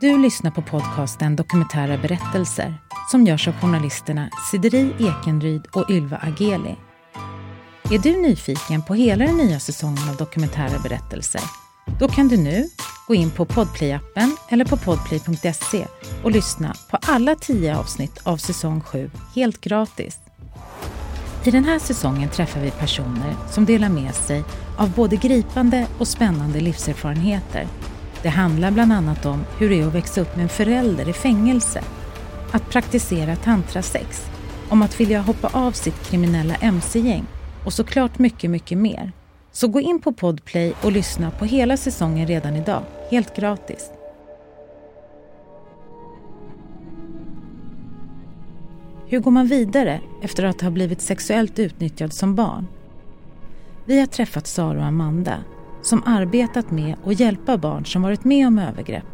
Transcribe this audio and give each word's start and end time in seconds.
Du 0.00 0.18
lyssnar 0.18 0.50
på 0.50 0.62
podcasten 0.62 1.36
Dokumentära 1.36 1.98
berättelser 1.98 2.74
som 3.10 3.26
görs 3.26 3.48
av 3.48 3.54
journalisterna 3.54 4.30
Sideri 4.50 4.92
Ekenryd 4.98 5.66
och 5.72 5.90
Ylva 5.90 6.16
Ageli. 6.16 6.76
Är 7.90 7.98
du 7.98 8.22
nyfiken 8.22 8.82
på 8.82 8.94
hela 8.94 9.24
den 9.24 9.36
nya 9.36 9.60
säsongen 9.60 10.08
av 10.08 10.16
Dokumentära 10.16 10.78
berättelser? 10.78 11.40
Då 12.00 12.08
kan 12.08 12.28
du 12.28 12.36
nu 12.36 12.64
gå 13.06 13.14
in 13.14 13.30
på 13.30 13.44
Podplay-appen 13.44 14.36
eller 14.48 14.64
på 14.64 14.76
podplay.se 14.76 15.86
och 16.24 16.30
lyssna 16.30 16.74
på 16.90 16.98
alla 17.02 17.34
tio 17.34 17.78
avsnitt 17.78 18.20
av 18.22 18.36
säsong 18.36 18.80
7 18.80 19.10
helt 19.34 19.60
gratis. 19.60 20.18
I 21.44 21.50
den 21.50 21.64
här 21.64 21.78
säsongen 21.78 22.28
träffar 22.28 22.60
vi 22.60 22.70
personer 22.70 23.34
som 23.50 23.64
delar 23.64 23.88
med 23.88 24.14
sig 24.14 24.44
av 24.76 24.90
både 24.90 25.16
gripande 25.16 25.86
och 25.98 26.08
spännande 26.08 26.60
livserfarenheter 26.60 27.66
det 28.28 28.32
handlar 28.32 28.70
bland 28.70 28.92
annat 28.92 29.26
om 29.26 29.44
hur 29.58 29.70
det 29.70 29.80
är 29.80 29.86
att 29.86 29.94
växa 29.94 30.20
upp 30.20 30.36
med 30.36 30.42
en 30.42 30.48
förälder 30.48 31.08
i 31.08 31.12
fängelse, 31.12 31.82
att 32.50 32.70
praktisera 32.70 33.36
tantrasex, 33.36 34.30
om 34.68 34.82
att 34.82 35.00
vilja 35.00 35.20
hoppa 35.20 35.48
av 35.52 35.72
sitt 35.72 36.02
kriminella 36.10 36.54
mc-gäng 36.54 37.26
och 37.64 37.72
såklart 37.72 38.18
mycket, 38.18 38.50
mycket 38.50 38.78
mer. 38.78 39.12
Så 39.52 39.68
gå 39.68 39.80
in 39.80 40.00
på 40.00 40.12
Podplay 40.12 40.74
och 40.82 40.92
lyssna 40.92 41.30
på 41.30 41.44
hela 41.44 41.76
säsongen 41.76 42.26
redan 42.26 42.56
idag, 42.56 42.82
helt 43.10 43.36
gratis. 43.36 43.90
Hur 49.06 49.20
går 49.20 49.30
man 49.30 49.46
vidare 49.46 50.00
efter 50.22 50.44
att 50.44 50.60
ha 50.60 50.70
blivit 50.70 51.00
sexuellt 51.00 51.58
utnyttjad 51.58 52.12
som 52.12 52.34
barn? 52.34 52.66
Vi 53.84 54.00
har 54.00 54.06
träffat 54.06 54.46
Sara 54.46 54.78
och 54.78 54.84
Amanda 54.84 55.44
som 55.82 56.02
arbetat 56.06 56.70
med 56.70 56.96
att 57.04 57.20
hjälpa 57.20 57.58
barn 57.58 57.86
som 57.86 58.02
varit 58.02 58.24
med 58.24 58.46
om 58.46 58.58
övergrepp. 58.58 59.06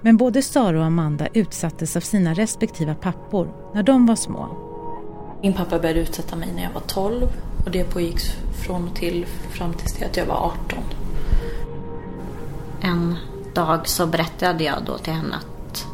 Men 0.00 0.16
både 0.16 0.42
Sara 0.42 0.78
och 0.78 0.84
Amanda 0.84 1.26
utsattes 1.32 1.96
av 1.96 2.00
sina 2.00 2.34
respektiva 2.34 2.94
pappor 2.94 3.48
när 3.74 3.82
de 3.82 4.06
var 4.06 4.16
små. 4.16 4.48
Min 5.42 5.52
pappa 5.52 5.78
började 5.78 6.00
utsätta 6.00 6.36
mig 6.36 6.48
när 6.54 6.62
jag 6.62 6.70
var 6.70 6.80
12 6.80 7.22
och 7.64 7.70
det 7.72 7.84
pågick 7.84 8.18
från 8.66 8.88
och 8.88 8.94
till 8.94 9.26
fram 9.26 9.72
tills 9.72 10.02
att 10.02 10.16
jag 10.16 10.26
var 10.26 10.34
18. 10.34 10.78
En 12.80 13.14
dag 13.54 13.88
så 13.88 14.06
berättade 14.06 14.64
jag 14.64 14.76
då 14.86 14.98
till 14.98 15.12
henne 15.12 15.34
att 15.34 15.86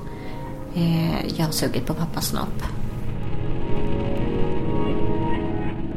eh, 0.75 1.39
jag 1.39 1.45
har 1.45 1.53
sugit 1.53 1.87
på 1.87 1.95
pappas 1.95 2.27
snopp. 2.27 2.63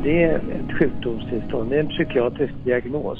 Det 0.03 0.23
är 0.23 0.35
ett 0.35 0.77
sjukdomstillstånd, 0.79 1.69
det 1.69 1.75
är 1.75 1.79
en 1.79 1.87
psykiatrisk 1.87 2.53
diagnos. 2.63 3.19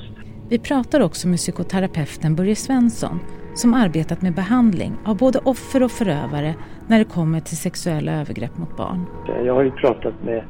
Vi 0.50 0.60
pratar 0.60 1.00
också 1.00 1.28
med 1.28 1.38
psykoterapeuten 1.38 2.36
Börje 2.36 2.56
Svensson 2.56 3.20
som 3.56 3.74
arbetat 3.74 4.22
med 4.22 4.34
behandling 4.34 4.94
av 5.06 5.18
både 5.18 5.40
offer 5.40 5.84
och 5.84 5.92
förövare 5.92 6.56
när 6.88 7.00
det 7.00 7.06
kommer 7.06 7.40
till 7.40 7.58
sexuella 7.58 8.12
övergrepp 8.12 8.58
mot 8.58 8.78
barn. 8.78 9.06
Jag 9.46 9.54
har 9.54 9.64
ju 9.64 9.72
pratat 9.72 10.14
med 10.23 10.44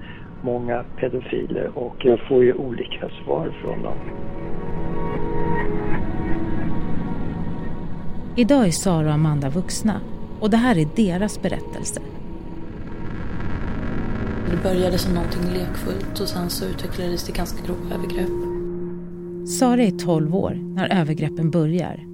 många 0.44 0.84
pedofiler 1.00 1.78
och 1.78 1.96
jag 2.00 2.28
får 2.28 2.44
ju 2.44 2.54
olika 2.54 3.10
svar 3.24 3.54
från 3.62 3.84
dem. 3.84 3.98
Idag 8.36 8.68
är 8.68 8.72
Sara 8.72 9.08
och 9.08 9.14
Amanda 9.14 9.50
vuxna 9.50 10.02
och 10.40 10.50
det 10.50 10.58
här 10.58 10.78
är 10.78 10.88
deras 10.96 11.42
berättelse. 11.42 12.02
Det 14.52 14.64
började 14.64 14.98
som 14.98 15.14
någonting 15.14 15.54
lekfullt 15.54 16.20
och 16.20 16.28
sen 16.28 16.50
så 16.50 16.66
utvecklades 16.66 17.24
det 17.24 17.38
ganska 17.38 17.66
grova 17.68 17.96
övergrepp. 17.96 18.45
Sara 19.46 19.84
är 19.84 19.92
12 19.92 20.36
år 20.36 20.60
när 20.76 21.02
övergreppen 21.02 21.52
börjar. 21.52 22.06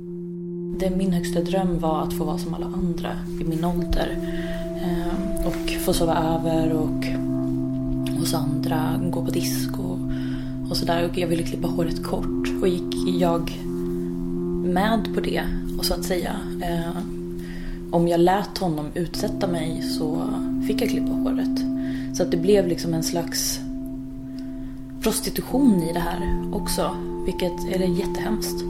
Det 0.79 0.89
min 0.89 1.11
högsta 1.11 1.41
dröm 1.41 1.79
var 1.79 2.03
att 2.03 2.13
få 2.13 2.23
vara 2.23 2.37
som 2.37 2.53
alla 2.53 2.65
andra 2.65 3.09
i 3.41 3.43
min 3.43 3.65
ålder. 3.65 4.17
Ehm, 4.83 5.45
och 5.47 5.71
få 5.85 5.93
sova 5.93 6.17
över 6.17 6.73
och 6.73 7.05
hos 8.19 8.33
andra, 8.33 8.99
gå 9.11 9.25
på 9.25 9.31
disco 9.31 9.99
och 10.69 10.77
sådär. 10.77 11.09
Och 11.09 11.17
jag 11.17 11.27
ville 11.27 11.43
klippa 11.43 11.67
håret 11.67 12.03
kort 12.03 12.61
och 12.61 12.67
gick 12.67 13.21
jag 13.21 13.51
med 14.63 15.07
på 15.15 15.21
det 15.21 15.43
och 15.77 15.85
så 15.85 15.93
att 15.93 16.03
säga. 16.03 16.35
Ehm, 16.63 17.39
om 17.91 18.07
jag 18.07 18.19
lät 18.19 18.57
honom 18.57 18.85
utsätta 18.95 19.47
mig 19.47 19.81
så 19.81 20.23
fick 20.67 20.81
jag 20.81 20.89
klippa 20.89 21.11
håret. 21.11 21.59
Så 22.13 22.23
att 22.23 22.31
det 22.31 22.37
blev 22.37 22.67
liksom 22.67 22.93
en 22.93 23.03
slags 23.03 23.59
prostitution 25.01 25.83
i 25.83 25.93
det 25.93 25.99
här 25.99 26.49
också. 26.53 26.95
Vilket 27.25 27.75
är 27.75 27.99
jättehemskt. 27.99 28.63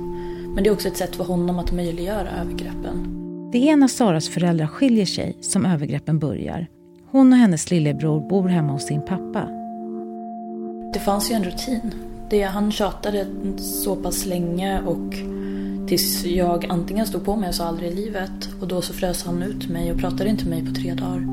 Men 0.55 0.63
det 0.63 0.69
är 0.69 0.73
också 0.73 0.87
ett 0.87 0.97
sätt 0.97 1.15
för 1.15 1.23
honom 1.23 1.59
att 1.59 1.71
möjliggöra 1.71 2.29
övergreppen. 2.41 3.17
Det 3.51 3.69
är 3.69 3.75
när 3.75 3.87
Saras 3.87 4.29
föräldrar 4.29 4.67
skiljer 4.67 5.05
sig 5.05 5.37
som 5.41 5.65
övergreppen 5.65 6.19
börjar. 6.19 6.67
Hon 7.11 7.33
och 7.33 7.39
hennes 7.39 7.71
lillebror 7.71 8.29
bor 8.29 8.47
hemma 8.47 8.73
hos 8.73 8.83
sin 8.83 9.01
pappa. 9.01 9.47
Det 10.93 10.99
fanns 10.99 11.31
ju 11.31 11.35
en 11.35 11.43
rutin. 11.43 11.93
Det, 12.29 12.41
han 12.41 12.71
tjatade 12.71 13.25
så 13.57 13.95
pass 13.95 14.25
länge 14.25 14.81
och 14.81 15.13
tills 15.87 16.25
jag 16.25 16.65
antingen 16.69 17.05
stod 17.05 17.25
på 17.25 17.35
mig 17.35 17.49
och 17.49 17.55
sa 17.55 17.65
aldrig 17.65 17.91
i 17.91 17.95
livet 17.95 18.49
och 18.61 18.67
då 18.67 18.81
så 18.81 18.93
frös 18.93 19.25
han 19.25 19.43
ut 19.43 19.69
mig 19.69 19.91
och 19.91 19.99
pratade 19.99 20.29
inte 20.29 20.45
med 20.45 20.63
mig 20.63 20.73
på 20.73 20.81
tre 20.81 20.93
dagar. 20.93 21.27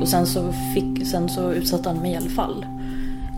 Och 0.00 0.08
sen 0.08 0.26
så, 0.26 0.52
fick, 0.74 1.06
sen 1.06 1.28
så 1.28 1.52
utsatte 1.52 1.88
han 1.88 1.98
mig 1.98 2.12
i 2.12 2.16
alla 2.16 2.30
fall. 2.30 2.66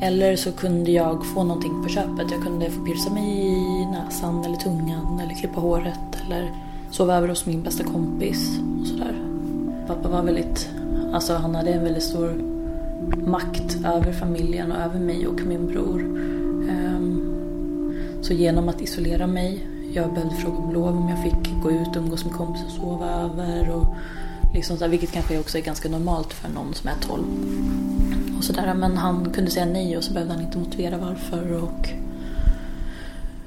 Eller 0.01 0.37
så 0.37 0.53
kunde 0.53 0.91
jag 0.91 1.27
få 1.27 1.45
någonting 1.45 1.83
på 1.83 1.89
köpet. 1.89 2.31
Jag 2.31 2.43
kunde 2.43 2.71
få 2.71 2.85
pierca 2.85 3.11
mig 3.11 3.39
i 3.83 3.87
näsan 3.87 4.45
eller 4.45 4.57
tungan 4.57 5.21
eller 5.21 5.35
klippa 5.35 5.61
håret 5.61 6.23
eller 6.27 6.53
sova 6.91 7.17
över 7.17 7.29
hos 7.29 7.47
min 7.47 7.63
bästa 7.63 7.85
kompis 7.85 8.59
och 8.81 8.87
sådär. 8.87 9.15
Pappa 9.87 10.09
var 10.09 10.23
väldigt, 10.23 10.69
alltså 11.13 11.35
han 11.35 11.55
hade 11.55 11.71
en 11.71 11.85
väldigt 11.85 12.03
stor 12.03 12.43
makt 13.27 13.77
över 13.85 14.13
familjen 14.13 14.73
och 14.73 14.79
över 14.79 15.01
mig 15.01 15.27
och 15.27 15.41
min 15.41 15.67
bror. 15.67 16.01
Ehm, 16.71 17.35
så 18.23 18.33
genom 18.33 18.69
att 18.69 18.81
isolera 18.81 19.27
mig, 19.27 19.67
jag 19.93 20.15
behövde 20.15 20.35
fråga 20.35 20.57
om 20.57 20.73
lov 20.73 20.97
om 20.97 21.09
jag 21.09 21.23
fick 21.23 21.63
gå 21.63 21.71
ut 21.71 21.89
och 21.89 22.03
umgås 22.03 22.25
med 22.25 22.35
kompisar 22.35 22.67
och 22.67 22.73
sova 22.73 23.11
över 23.11 23.71
och 23.71 23.87
liksom 24.55 24.77
så 24.77 24.89
vilket 24.89 25.13
kanske 25.13 25.39
också 25.39 25.59
är 25.59 25.63
ganska 25.63 25.89
normalt 25.89 26.33
för 26.33 26.49
någon 26.49 26.75
som 26.75 26.89
är 26.89 26.95
12 27.01 27.25
och 28.39 28.45
sådär. 28.45 28.75
Men 28.75 28.97
han 28.97 29.31
kunde 29.31 29.51
säga 29.51 29.67
nej 29.67 29.97
och 29.97 30.05
så 30.05 30.13
behövde 30.13 30.35
han 30.35 30.43
inte 30.43 30.59
motivera 30.59 30.99
varför. 30.99 31.63
Och 31.63 31.89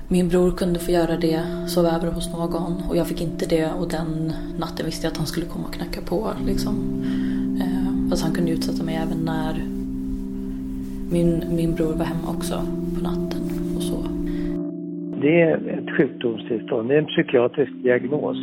min 0.07 0.29
bror 0.29 0.52
kunde 0.52 0.79
få 0.79 0.91
göra 0.91 1.18
det, 1.18 1.41
sova 1.68 1.90
över 1.90 2.12
hos 2.12 2.31
någon 2.34 2.84
och 2.90 2.97
jag 2.97 3.07
fick 3.07 3.22
inte 3.22 3.46
det 3.46 3.72
och 3.80 3.90
den 3.90 4.34
natten 4.59 4.85
visste 4.85 5.06
jag 5.06 5.12
att 5.12 5.18
han 5.18 5.28
skulle 5.28 5.46
komma 5.46 5.68
och 5.68 5.74
knacka 5.74 6.01
på. 6.01 6.30
Liksom. 6.46 6.75
Eh, 7.62 8.09
fast 8.09 8.24
han 8.24 8.34
kunde 8.34 8.51
utsätta 8.51 8.84
mig 8.84 8.96
även 8.96 9.18
när 9.25 9.53
min, 11.12 11.44
min 11.56 11.75
bror 11.75 11.94
var 11.94 12.06
hemma 12.06 12.30
också 12.38 12.62
på 12.96 13.03
natten 13.03 13.41
och 13.75 13.84
så. 13.84 13.97
Det 15.22 15.41
är 15.41 15.80
ett 15.80 15.97
sjukdomstillstånd, 15.97 16.90
det 16.90 16.96
är 16.96 17.00
en 17.00 17.06
psykiatrisk 17.06 17.72
diagnos. 17.84 18.38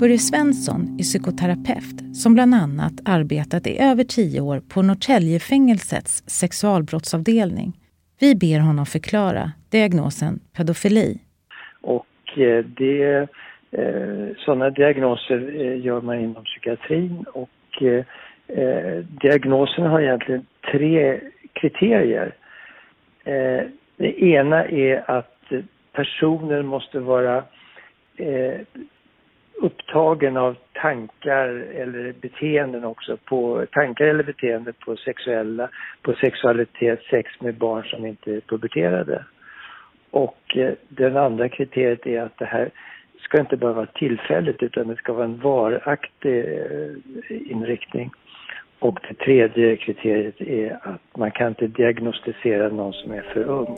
Börje 0.00 0.18
Svensson 0.18 0.96
är 0.98 1.02
psykoterapeut 1.02 2.16
som 2.16 2.34
bland 2.34 2.54
annat 2.54 2.92
arbetat 3.04 3.66
i 3.66 3.78
över 3.80 4.04
tio 4.04 4.40
år 4.40 4.60
på 4.72 4.82
Norrtäljefängelsets 4.82 6.22
sexualbrottsavdelning. 6.40 7.72
Vi 8.20 8.34
ber 8.34 8.60
honom 8.60 8.86
förklara 8.86 9.52
diagnosen 9.70 10.40
pedofili. 10.56 11.18
Och 11.80 12.38
eh, 12.38 12.64
det, 12.64 13.28
eh, 13.70 14.26
sådana 14.36 14.70
diagnoser 14.70 15.60
eh, 15.60 15.86
gör 15.86 16.00
man 16.00 16.18
inom 16.20 16.44
psykiatrin 16.44 17.24
och 17.32 17.82
eh, 17.82 18.04
eh, 18.58 19.04
diagnosen 19.22 19.86
har 19.86 20.00
egentligen 20.00 20.46
tre 20.72 21.20
kriterier. 21.52 22.34
Eh, 23.24 23.62
det 23.96 24.22
ena 24.22 24.64
är 24.64 25.10
att 25.10 25.42
personen 25.92 26.66
måste 26.66 26.98
vara 27.00 27.44
upptagen 29.60 30.36
av 30.36 30.56
tankar 30.72 31.48
eller 31.74 32.12
beteenden 32.12 32.84
också 32.84 33.16
på 33.16 33.66
tankar 33.72 34.04
eller 34.04 34.22
beteenden 34.22 34.74
på 34.84 34.96
sexuella, 34.96 35.68
på 36.02 36.12
sexualitet, 36.12 37.00
sex 37.10 37.30
med 37.40 37.54
barn 37.54 37.84
som 37.84 38.06
inte 38.06 38.34
är 38.34 38.40
puberterade. 38.40 39.24
Och 40.10 40.56
eh, 40.56 40.72
den 40.88 41.16
andra 41.16 41.48
kriteriet 41.48 42.06
är 42.06 42.22
att 42.22 42.38
det 42.38 42.44
här 42.44 42.70
ska 43.20 43.40
inte 43.40 43.56
bara 43.56 43.72
vara 43.72 43.86
tillfälligt 43.86 44.62
utan 44.62 44.88
det 44.88 44.96
ska 44.96 45.12
vara 45.12 45.24
en 45.24 45.40
varaktig 45.40 46.38
eh, 46.38 47.50
inriktning. 47.50 48.10
Och 48.78 48.98
det 49.08 49.14
tredje 49.14 49.76
kriteriet 49.76 50.40
är 50.40 50.78
att 50.82 51.16
man 51.16 51.30
kan 51.30 51.48
inte 51.48 51.66
diagnostisera 51.66 52.68
någon 52.68 52.92
som 52.92 53.12
är 53.12 53.22
för 53.22 53.44
ung. 53.44 53.76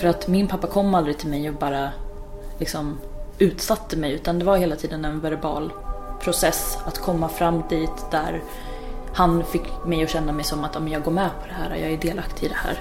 För 0.00 0.08
att 0.08 0.28
min 0.28 0.48
pappa 0.48 0.66
kom 0.66 0.94
aldrig 0.94 1.18
till 1.18 1.30
mig 1.30 1.48
och 1.48 1.54
bara 1.54 2.03
liksom 2.58 2.98
utsatte 3.38 3.96
mig 3.96 4.12
utan 4.12 4.38
det 4.38 4.44
var 4.44 4.56
hela 4.56 4.76
tiden 4.76 5.04
en 5.04 5.20
verbal 5.20 5.72
process 6.20 6.78
att 6.86 6.98
komma 6.98 7.28
fram 7.28 7.62
dit 7.68 8.10
där 8.10 8.42
han 9.14 9.44
fick 9.44 9.62
mig 9.86 10.02
att 10.02 10.10
känna 10.10 10.32
mig 10.32 10.44
som 10.44 10.64
att 10.64 10.90
jag 10.90 11.02
går 11.02 11.12
med 11.12 11.30
på 11.42 11.46
det 11.46 11.54
här, 11.54 11.76
jag 11.76 11.92
är 11.92 11.98
delaktig 11.98 12.46
i 12.46 12.48
det 12.48 12.54
här. 12.54 12.80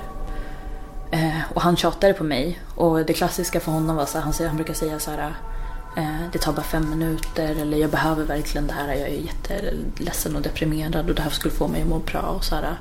Eh, 1.11 1.41
och 1.53 1.61
han 1.61 1.77
tjatade 1.77 2.13
på 2.13 2.23
mig 2.23 2.59
och 2.75 3.05
det 3.05 3.13
klassiska 3.13 3.59
för 3.59 3.71
honom 3.71 3.95
var 3.95 4.05
så 4.05 4.17
här, 4.17 4.25
han, 4.25 4.47
han 4.47 4.55
brukar 4.55 4.73
säga 4.73 4.99
så 4.99 5.11
här 5.11 5.33
eh, 5.97 6.29
det 6.31 6.39
tar 6.39 6.53
bara 6.53 6.63
fem 6.63 6.89
minuter 6.89 7.55
eller 7.61 7.77
jag 7.77 7.89
behöver 7.89 8.23
verkligen 8.23 8.67
det 8.67 8.73
här, 8.73 8.93
jag 8.93 9.09
är 9.09 9.21
jätteledsen 9.21 10.35
och 10.35 10.41
deprimerad 10.41 11.09
och 11.09 11.15
det 11.15 11.21
här 11.21 11.29
skulle 11.29 11.53
få 11.53 11.67
mig 11.67 11.81
att 11.81 11.87
må 11.87 11.99
bra 11.99 12.21
och 12.21 12.43
så 12.43 12.55
här, 12.55 12.77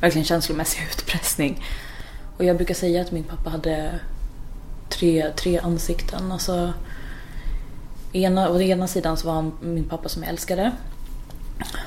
verkligen 0.00 0.24
känslomässig 0.24 0.82
utpressning. 0.90 1.64
Och 2.36 2.44
jag 2.44 2.56
brukar 2.56 2.74
säga 2.74 3.02
att 3.02 3.12
min 3.12 3.24
pappa 3.24 3.50
hade 3.50 4.00
tre, 5.00 5.32
tre 5.36 5.58
ansikten. 5.58 6.32
Alltså, 6.32 6.72
ena, 8.12 8.50
å 8.50 8.60
ena 8.60 8.86
sidan 8.86 9.16
så 9.16 9.26
var 9.26 9.34
han 9.34 9.52
min 9.60 9.84
pappa 9.84 10.08
som 10.08 10.22
jag 10.22 10.30
älskade. 10.30 10.72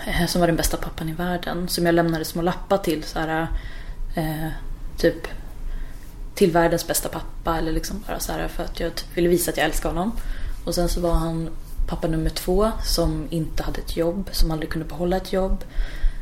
Eh, 0.07 0.27
som 0.27 0.41
var 0.41 0.47
den 0.47 0.55
bästa 0.55 0.77
pappan 0.77 1.09
i 1.09 1.13
världen. 1.13 1.67
Som 1.67 1.85
jag 1.85 1.95
lämnade 1.95 2.25
små 2.25 2.41
lappar 2.41 2.77
till. 2.77 3.03
Så 3.03 3.19
här, 3.19 3.47
eh, 4.15 4.49
typ 4.97 5.27
till 6.35 6.51
världens 6.51 6.87
bästa 6.87 7.09
pappa. 7.09 7.57
Eller 7.57 7.71
liksom 7.71 8.03
bara 8.07 8.19
så 8.19 8.31
här, 8.31 8.47
för 8.47 8.63
att 8.63 8.79
jag 8.79 8.95
typ 8.95 9.17
ville 9.17 9.29
visa 9.29 9.51
att 9.51 9.57
jag 9.57 9.65
älskar 9.65 9.89
honom. 9.89 10.11
Och 10.65 10.75
sen 10.75 10.89
så 10.89 11.01
var 11.01 11.13
han 11.13 11.49
pappa 11.87 12.07
nummer 12.07 12.29
två 12.29 12.71
som 12.83 13.27
inte 13.29 13.63
hade 13.63 13.81
ett 13.81 13.97
jobb. 13.97 14.29
Som 14.31 14.51
aldrig 14.51 14.69
kunde 14.71 14.87
behålla 14.87 15.17
ett 15.17 15.33
jobb. 15.33 15.63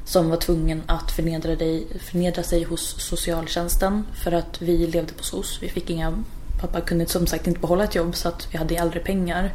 Som 0.06 0.30
var 0.30 0.38
tvungen 0.38 0.84
att 0.86 1.12
förnedra, 1.12 1.56
dig, 1.56 1.88
förnedra 2.00 2.44
sig 2.44 2.64
hos 2.64 3.02
socialtjänsten. 3.02 4.06
För 4.24 4.32
att 4.32 4.62
vi 4.62 4.88
levde 4.88 5.14
på 5.14 5.24
SOS. 5.24 5.58
Vi 5.62 5.70
fick 5.70 5.90
inga 5.90 6.24
Pappa 6.62 6.82
kunde 6.82 7.06
som 7.06 7.28
sagt 7.28 7.48
inte 7.48 7.60
behålla 7.60 7.84
ett 7.84 7.96
jobb 7.96 8.16
så 8.16 8.28
att 8.28 8.48
vi 8.52 8.58
hade 8.58 8.82
aldrig 8.82 9.04
pengar. 9.04 9.54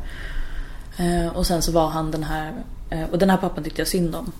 Eh, 0.97 1.37
och 1.37 1.47
sen 1.47 1.63
så 1.63 1.73
var 1.73 1.89
han 1.89 2.11
den 2.11 2.25
här, 2.25 2.53
eh, 2.91 3.05
och 3.05 3.19
den 3.19 3.31
här 3.31 3.37
pappan 3.37 3.65
tyckte 3.65 3.81
jag 3.81 3.89
synd 3.89 4.15
om. 4.15 4.33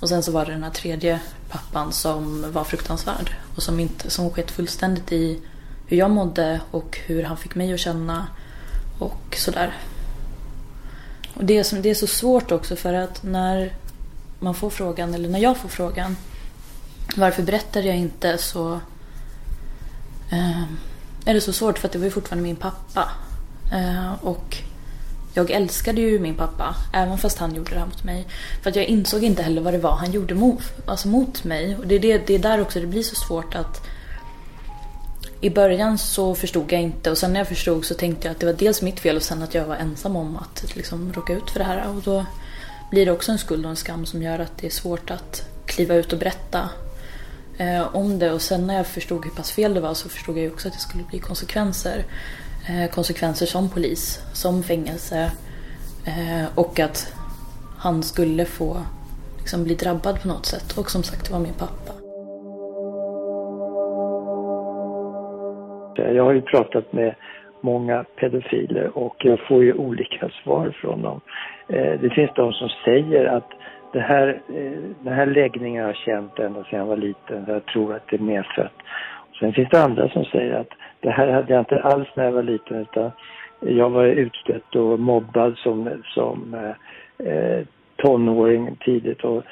Och 0.00 0.08
sen 0.08 0.22
så 0.22 0.32
var 0.32 0.46
det 0.46 0.52
den 0.52 0.62
här 0.62 0.70
tredje 0.70 1.20
pappan 1.48 1.92
som 1.92 2.52
var 2.52 2.64
fruktansvärd. 2.64 3.36
Och 3.56 3.62
som, 3.62 3.80
inte, 3.80 4.10
som 4.10 4.30
skett 4.30 4.50
fullständigt 4.50 5.12
i 5.12 5.40
hur 5.86 5.96
jag 5.96 6.10
mådde 6.10 6.60
och 6.70 6.98
hur 7.06 7.22
han 7.22 7.36
fick 7.36 7.54
mig 7.54 7.74
att 7.74 7.80
känna. 7.80 8.26
Och 8.98 9.36
sådär. 9.36 9.74
Och 11.34 11.44
det, 11.44 11.58
är 11.58 11.62
som, 11.62 11.82
det 11.82 11.90
är 11.90 11.94
så 11.94 12.06
svårt 12.06 12.52
också 12.52 12.76
för 12.76 12.94
att 12.94 13.22
när 13.22 13.72
man 14.38 14.54
får 14.54 14.70
frågan, 14.70 15.14
eller 15.14 15.28
när 15.28 15.38
jag 15.38 15.56
får 15.56 15.68
frågan 15.68 16.16
varför 17.16 17.42
berättar 17.42 17.82
jag 17.82 17.96
inte 17.96 18.38
så 18.38 18.80
eh, 20.30 20.62
är 21.24 21.34
det 21.34 21.40
så 21.40 21.52
svårt 21.52 21.78
för 21.78 21.88
att 21.88 21.92
det 21.92 21.98
var 21.98 22.04
ju 22.04 22.10
fortfarande 22.10 22.42
min 22.42 22.56
pappa. 22.56 23.08
Eh, 23.72 24.12
och 24.24 24.56
jag 25.34 25.50
älskade 25.50 26.00
ju 26.00 26.18
min 26.18 26.34
pappa, 26.34 26.76
även 26.92 27.18
fast 27.18 27.38
han 27.38 27.54
gjorde 27.54 27.70
det 27.70 27.78
här 27.78 27.86
mot 27.86 28.04
mig. 28.04 28.26
För 28.62 28.70
att 28.70 28.76
jag 28.76 28.84
insåg 28.84 29.24
inte 29.24 29.42
heller 29.42 29.60
vad 29.60 29.74
det 29.74 29.78
var 29.78 29.96
han 29.96 30.12
gjorde 30.12 30.34
mot, 30.34 30.62
alltså 30.86 31.08
mot 31.08 31.44
mig. 31.44 31.76
Och 31.76 31.86
det 31.86 31.94
är, 31.94 32.00
det, 32.00 32.26
det 32.26 32.34
är 32.34 32.38
där 32.38 32.60
också 32.60 32.80
det 32.80 32.86
blir 32.86 33.02
så 33.02 33.14
svårt 33.14 33.54
att... 33.54 33.86
I 35.40 35.50
början 35.50 35.98
så 35.98 36.34
förstod 36.34 36.72
jag 36.72 36.82
inte 36.82 37.10
och 37.10 37.18
sen 37.18 37.32
när 37.32 37.40
jag 37.40 37.48
förstod 37.48 37.84
så 37.84 37.94
tänkte 37.94 38.28
jag 38.28 38.32
att 38.32 38.40
det 38.40 38.46
var 38.46 38.52
dels 38.52 38.82
mitt 38.82 39.00
fel 39.00 39.16
och 39.16 39.22
sen 39.22 39.42
att 39.42 39.54
jag 39.54 39.64
var 39.64 39.76
ensam 39.76 40.16
om 40.16 40.36
att 40.36 40.76
liksom 40.76 41.12
råka 41.12 41.32
ut 41.32 41.50
för 41.50 41.58
det 41.58 41.64
här. 41.64 41.88
Och 41.88 42.02
då 42.02 42.26
blir 42.90 43.06
det 43.06 43.12
också 43.12 43.32
en 43.32 43.38
skuld 43.38 43.64
och 43.64 43.70
en 43.70 43.76
skam 43.76 44.06
som 44.06 44.22
gör 44.22 44.38
att 44.38 44.58
det 44.58 44.66
är 44.66 44.70
svårt 44.70 45.10
att 45.10 45.42
kliva 45.66 45.94
ut 45.94 46.12
och 46.12 46.18
berätta 46.18 46.68
eh, 47.58 47.96
om 47.96 48.18
det. 48.18 48.32
Och 48.32 48.40
sen 48.40 48.66
när 48.66 48.74
jag 48.74 48.86
förstod 48.86 49.24
hur 49.24 49.30
pass 49.30 49.52
fel 49.52 49.74
det 49.74 49.80
var 49.80 49.94
så 49.94 50.08
förstod 50.08 50.38
jag 50.38 50.52
också 50.52 50.68
att 50.68 50.74
det 50.74 50.80
skulle 50.80 51.04
bli 51.04 51.18
konsekvenser. 51.18 51.98
Eh, 52.68 52.90
konsekvenser 52.90 53.46
som 53.46 53.68
polis, 53.68 54.20
som 54.32 54.62
fängelse 54.62 55.30
eh, 56.06 56.58
och 56.58 56.80
att 56.80 57.14
han 57.78 58.02
skulle 58.02 58.44
få 58.44 58.76
liksom, 59.38 59.64
bli 59.64 59.74
drabbad 59.74 60.22
på 60.22 60.28
något 60.28 60.46
sätt. 60.46 60.78
Och 60.78 60.90
som 60.90 61.02
sagt, 61.02 61.26
det 61.26 61.32
var 61.32 61.40
min 61.40 61.54
pappa. 61.54 61.92
Jag 65.96 66.24
har 66.24 66.32
ju 66.32 66.42
pratat 66.42 66.92
med 66.92 67.14
många 67.60 68.04
pedofiler 68.04 68.98
och 68.98 69.16
jag 69.18 69.38
får 69.48 69.64
ju 69.64 69.72
olika 69.72 70.30
svar 70.42 70.76
från 70.80 71.02
dem. 71.02 71.20
Eh, 71.68 72.00
det 72.00 72.10
finns 72.10 72.30
de 72.36 72.52
som 72.52 72.68
säger 72.84 73.24
att 73.24 73.50
det 73.94 74.00
här, 74.00 74.28
eh, 74.48 74.80
den 75.00 75.12
här 75.12 75.26
läggningen 75.26 75.82
har 75.82 75.88
jag 75.88 75.96
känt 75.96 76.38
ända 76.38 76.64
sedan 76.64 76.78
jag 76.78 76.86
var 76.86 76.96
liten. 76.96 77.44
Jag 77.48 77.66
tror 77.66 77.94
att 77.94 78.08
det 78.08 78.16
är 78.16 78.20
medfött. 78.20 78.72
Sen 79.40 79.52
finns 79.52 79.68
det 79.68 79.82
andra 79.82 80.08
som 80.08 80.24
säger 80.24 80.54
att 80.54 80.72
det 81.00 81.10
här 81.10 81.32
hade 81.32 81.52
jag 81.52 81.60
inte 81.60 81.82
alls 81.82 82.08
när 82.14 82.24
jag 82.24 82.32
var 82.32 82.42
liten 82.42 82.76
utan 82.76 83.10
jag 83.60 83.90
var 83.90 84.04
utstött 84.04 84.76
och 84.76 85.00
mobbad 85.00 85.58
som, 85.58 85.90
som 86.04 86.54
eh, 86.54 87.28
eh 87.28 87.66
tonåring 87.96 88.76
tidigt 88.76 89.24
och 89.24 89.42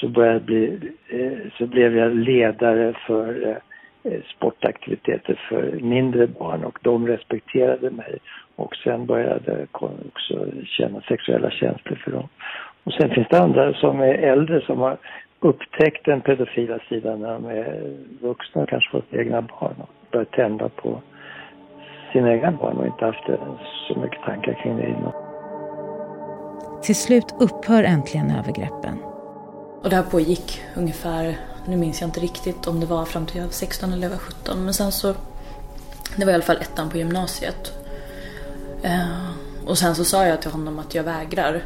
så, 0.00 0.08
började 0.08 0.40
bli, 0.40 0.92
eh, 1.08 1.52
så 1.58 1.66
blev 1.66 1.96
jag 1.96 2.16
ledare 2.16 2.94
för 3.06 3.48
eh, 3.48 4.12
eh, 4.12 4.20
sportaktiviteter 4.36 5.40
för 5.48 5.78
mindre 5.82 6.26
barn 6.26 6.64
och 6.64 6.78
de 6.82 7.06
respekterade 7.06 7.90
mig. 7.90 8.18
Och 8.56 8.76
sen 8.76 9.06
började 9.06 9.66
jag 9.72 9.82
också 10.06 10.46
känna 10.64 11.00
sexuella 11.00 11.50
känslor 11.50 11.96
för 12.04 12.10
dem. 12.10 12.28
Och 12.86 12.92
sen 12.92 13.10
finns 13.10 13.28
det 13.30 13.40
andra 13.40 13.74
som 13.74 14.00
är 14.00 14.14
äldre 14.14 14.60
som 14.60 14.78
har 14.78 14.98
upptäckt 15.40 16.04
den 16.04 16.20
pedofila 16.20 16.78
sidan 16.88 17.20
när 17.20 17.32
de 17.32 17.46
är 17.46 17.96
vuxna 18.20 18.62
och 18.62 18.68
kanske 18.68 18.90
fått 18.90 19.14
egna 19.14 19.42
barn 19.42 19.74
och 19.78 19.88
börjat 20.12 20.32
tända 20.32 20.68
på 20.68 21.02
sina 22.12 22.32
egna 22.32 22.52
barn 22.52 22.76
och 22.76 22.86
inte 22.86 23.04
haft 23.04 23.26
så 23.88 24.00
mycket 24.00 24.22
tankar 24.22 24.62
kring 24.62 24.76
det 24.76 24.88
innan. 24.88 25.12
Till 26.82 26.94
slut 26.94 27.34
upphör 27.40 27.82
äntligen 27.82 28.30
övergreppen. 28.30 28.98
Och 29.82 29.90
det 29.90 29.96
här 29.96 30.10
pågick 30.10 30.60
ungefär, 30.76 31.36
nu 31.68 31.76
minns 31.76 32.00
jag 32.00 32.08
inte 32.08 32.20
riktigt 32.20 32.66
om 32.66 32.80
det 32.80 32.86
var 32.86 33.04
fram 33.04 33.26
till 33.26 33.36
jag 33.36 33.44
var 33.44 33.50
16 33.50 33.92
eller 33.92 34.02
jag 34.02 34.10
var 34.10 34.18
17, 34.18 34.64
men 34.64 34.74
sen 34.74 34.92
så, 34.92 35.08
det 36.16 36.24
var 36.24 36.32
i 36.32 36.34
alla 36.34 36.42
fall 36.42 36.56
ettan 36.56 36.90
på 36.90 36.96
gymnasiet. 36.96 37.72
Uh, 38.84 39.30
och 39.68 39.78
sen 39.78 39.94
så 39.94 40.04
sa 40.04 40.26
jag 40.26 40.42
till 40.42 40.50
honom 40.50 40.78
att 40.78 40.94
jag 40.94 41.04
vägrar. 41.04 41.60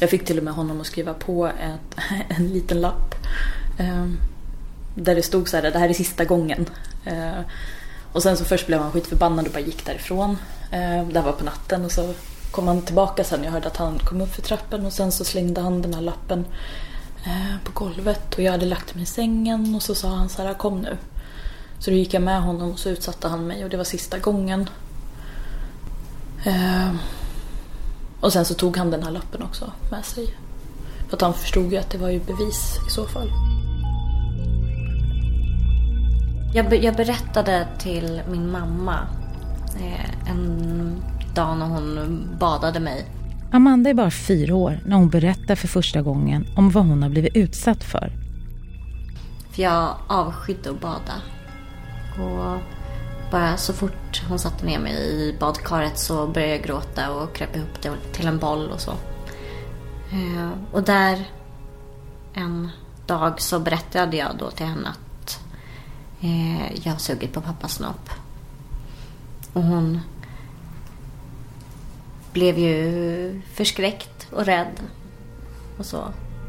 Jag 0.00 0.10
fick 0.10 0.24
till 0.24 0.38
och 0.38 0.44
med 0.44 0.54
honom 0.54 0.80
att 0.80 0.86
skriva 0.86 1.14
på 1.14 1.46
ett, 1.46 1.98
en 2.28 2.48
liten 2.48 2.80
lapp. 2.80 3.14
Eh, 3.78 4.06
där 4.94 5.14
det 5.14 5.22
stod 5.22 5.48
så 5.48 5.56
här, 5.56 5.70
det 5.70 5.78
här 5.78 5.88
är 5.88 5.92
sista 5.92 6.24
gången. 6.24 6.66
Eh, 7.04 7.40
och 8.12 8.22
sen 8.22 8.36
så 8.36 8.44
först 8.44 8.66
blev 8.66 8.80
han 8.80 8.92
skitförbannad 8.92 9.46
och 9.46 9.52
bara 9.52 9.60
gick 9.60 9.86
därifrån. 9.86 10.38
Eh, 10.70 11.08
det 11.08 11.20
var 11.20 11.32
på 11.32 11.44
natten 11.44 11.84
och 11.84 11.92
så 11.92 12.14
kom 12.50 12.68
han 12.68 12.82
tillbaka 12.82 13.24
sen. 13.24 13.44
Jag 13.44 13.52
hörde 13.52 13.66
att 13.66 13.76
han 13.76 13.98
kom 13.98 14.20
upp 14.20 14.34
för 14.34 14.42
trappen 14.42 14.86
och 14.86 14.92
sen 14.92 15.12
så 15.12 15.24
slängde 15.24 15.60
han 15.60 15.82
den 15.82 15.94
här 15.94 16.00
lappen 16.00 16.44
eh, 17.24 17.64
på 17.64 17.72
golvet. 17.72 18.34
Och 18.34 18.42
jag 18.42 18.52
hade 18.52 18.66
lagt 18.66 18.94
mig 18.94 19.02
i 19.02 19.06
sängen 19.06 19.74
och 19.74 19.82
så 19.82 19.94
sa 19.94 20.08
han 20.08 20.28
så 20.28 20.42
här, 20.42 20.54
kom 20.54 20.80
nu. 20.80 20.96
Så 21.78 21.90
då 21.90 21.96
gick 21.96 22.14
jag 22.14 22.22
med 22.22 22.42
honom 22.42 22.72
och 22.72 22.78
så 22.78 22.88
utsatte 22.88 23.28
han 23.28 23.46
mig 23.46 23.64
och 23.64 23.70
det 23.70 23.76
var 23.76 23.84
sista 23.84 24.18
gången. 24.18 24.68
Eh, 26.44 26.92
och 28.20 28.32
sen 28.32 28.44
så 28.44 28.54
tog 28.54 28.76
han 28.76 28.90
den 28.90 29.02
här 29.02 29.10
lappen 29.10 29.42
också 29.42 29.72
med 29.90 30.04
sig. 30.04 30.34
För 31.08 31.16
att 31.16 31.22
han 31.22 31.34
förstod 31.34 31.72
ju 31.72 31.78
att 31.78 31.90
det 31.90 31.98
var 31.98 32.10
ju 32.10 32.20
bevis 32.20 32.78
i 32.86 32.90
så 32.90 33.06
fall. 33.06 33.30
Jag, 36.54 36.68
be 36.68 36.76
jag 36.76 36.96
berättade 36.96 37.68
till 37.78 38.22
min 38.30 38.50
mamma 38.50 38.98
eh, 39.76 40.30
en 40.30 41.02
dag 41.34 41.58
när 41.58 41.66
hon 41.66 42.28
badade 42.40 42.80
mig. 42.80 43.04
Amanda 43.52 43.90
är 43.90 43.94
bara 43.94 44.10
fyra 44.10 44.54
år 44.54 44.80
när 44.86 44.96
hon 44.96 45.08
berättar 45.08 45.54
för 45.54 45.68
första 45.68 46.02
gången 46.02 46.46
om 46.56 46.70
vad 46.70 46.86
hon 46.86 47.02
har 47.02 47.10
blivit 47.10 47.36
utsatt 47.36 47.84
för. 47.84 48.12
För 49.50 49.62
jag 49.62 49.94
avskydde 50.06 50.70
att 50.70 50.80
bada. 50.80 51.14
Och 52.18 52.60
bara 53.30 53.56
så 53.56 53.72
fort 53.72 54.22
hon 54.28 54.38
satte 54.38 54.66
ner 54.66 54.78
mig 54.78 54.94
i 54.94 55.36
badkaret 55.40 55.98
så 55.98 56.26
började 56.26 56.52
jag 56.52 56.62
gråta 56.62 57.10
och 57.10 57.34
kröp 57.34 57.56
ihop 57.56 57.82
till 58.12 58.26
en 58.26 58.38
boll 58.38 58.70
och 58.70 58.80
så. 58.80 58.90
Eh, 60.12 60.50
och 60.72 60.82
där 60.82 61.28
en 62.32 62.68
dag 63.06 63.40
så 63.40 63.58
berättade 63.58 64.16
jag 64.16 64.36
då 64.38 64.50
till 64.50 64.66
henne 64.66 64.88
att 64.88 65.40
eh, 66.20 66.86
jag 66.86 66.92
har 66.92 66.98
sugit 66.98 67.32
på 67.32 67.40
pappas 67.40 67.74
snopp. 67.74 68.10
Och 69.52 69.62
hon 69.62 70.00
blev 72.32 72.58
ju 72.58 73.42
förskräckt 73.54 74.28
och 74.32 74.44
rädd 74.44 74.80
och 75.78 75.86
så. 75.86 76.04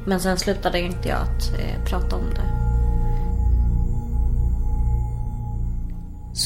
Men 0.05 0.19
sen 0.19 0.38
slutade 0.38 0.79
inte 0.79 1.09
jag 1.09 1.17
att 1.21 1.59
eh, 1.59 1.83
prata 1.85 2.15
om 2.15 2.29
det. 2.29 2.70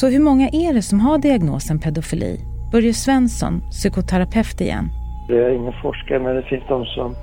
Så 0.00 0.08
hur 0.08 0.20
många 0.20 0.48
är 0.52 0.74
det 0.74 0.82
som 0.82 1.00
har 1.00 1.18
diagnosen 1.18 1.78
pedofili? 1.78 2.40
Börje 2.72 2.92
Svensson, 2.92 3.60
psykoterapeut 3.70 4.60
igen. 4.60 4.84
Jag 5.28 5.38
är 5.38 5.50
ingen 5.50 5.72
forskare 5.82 6.18
men 6.18 6.36
det 6.36 6.42
finns 6.42 6.64
de 6.68 6.84
som 6.84 7.14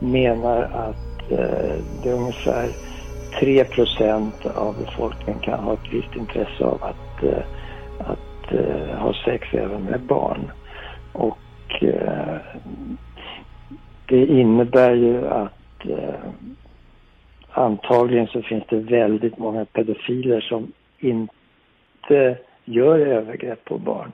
menar 0.00 0.62
att 0.62 1.32
eh, 1.32 1.76
det 2.02 2.08
är 2.10 2.14
ungefär 2.14 2.68
3% 3.40 4.30
av 4.56 4.74
befolkningen 4.84 5.40
kan 5.42 5.64
ha 5.64 5.72
ett 5.72 5.92
visst 5.92 6.16
intresse 6.16 6.64
av 6.64 6.82
att, 6.82 7.22
eh, 7.22 7.44
att 7.98 8.52
eh, 8.52 8.98
ha 8.98 9.14
sex 9.24 9.48
även 9.52 9.82
med 9.82 10.00
barn. 10.00 10.50
Och 11.12 11.82
eh, 11.82 12.36
det 14.06 14.26
innebär 14.26 14.94
ju 14.94 15.28
att 15.28 15.86
eh, 15.88 16.20
antagligen 17.50 18.26
så 18.26 18.42
finns 18.42 18.64
det 18.68 18.76
väldigt 18.76 19.38
många 19.38 19.64
pedofiler 19.64 20.40
som 20.40 20.72
inte 20.98 21.39
inte 22.00 22.38
gör 22.64 22.98
övergrepp 22.98 23.64
på 23.64 23.78
barn. 23.78 24.12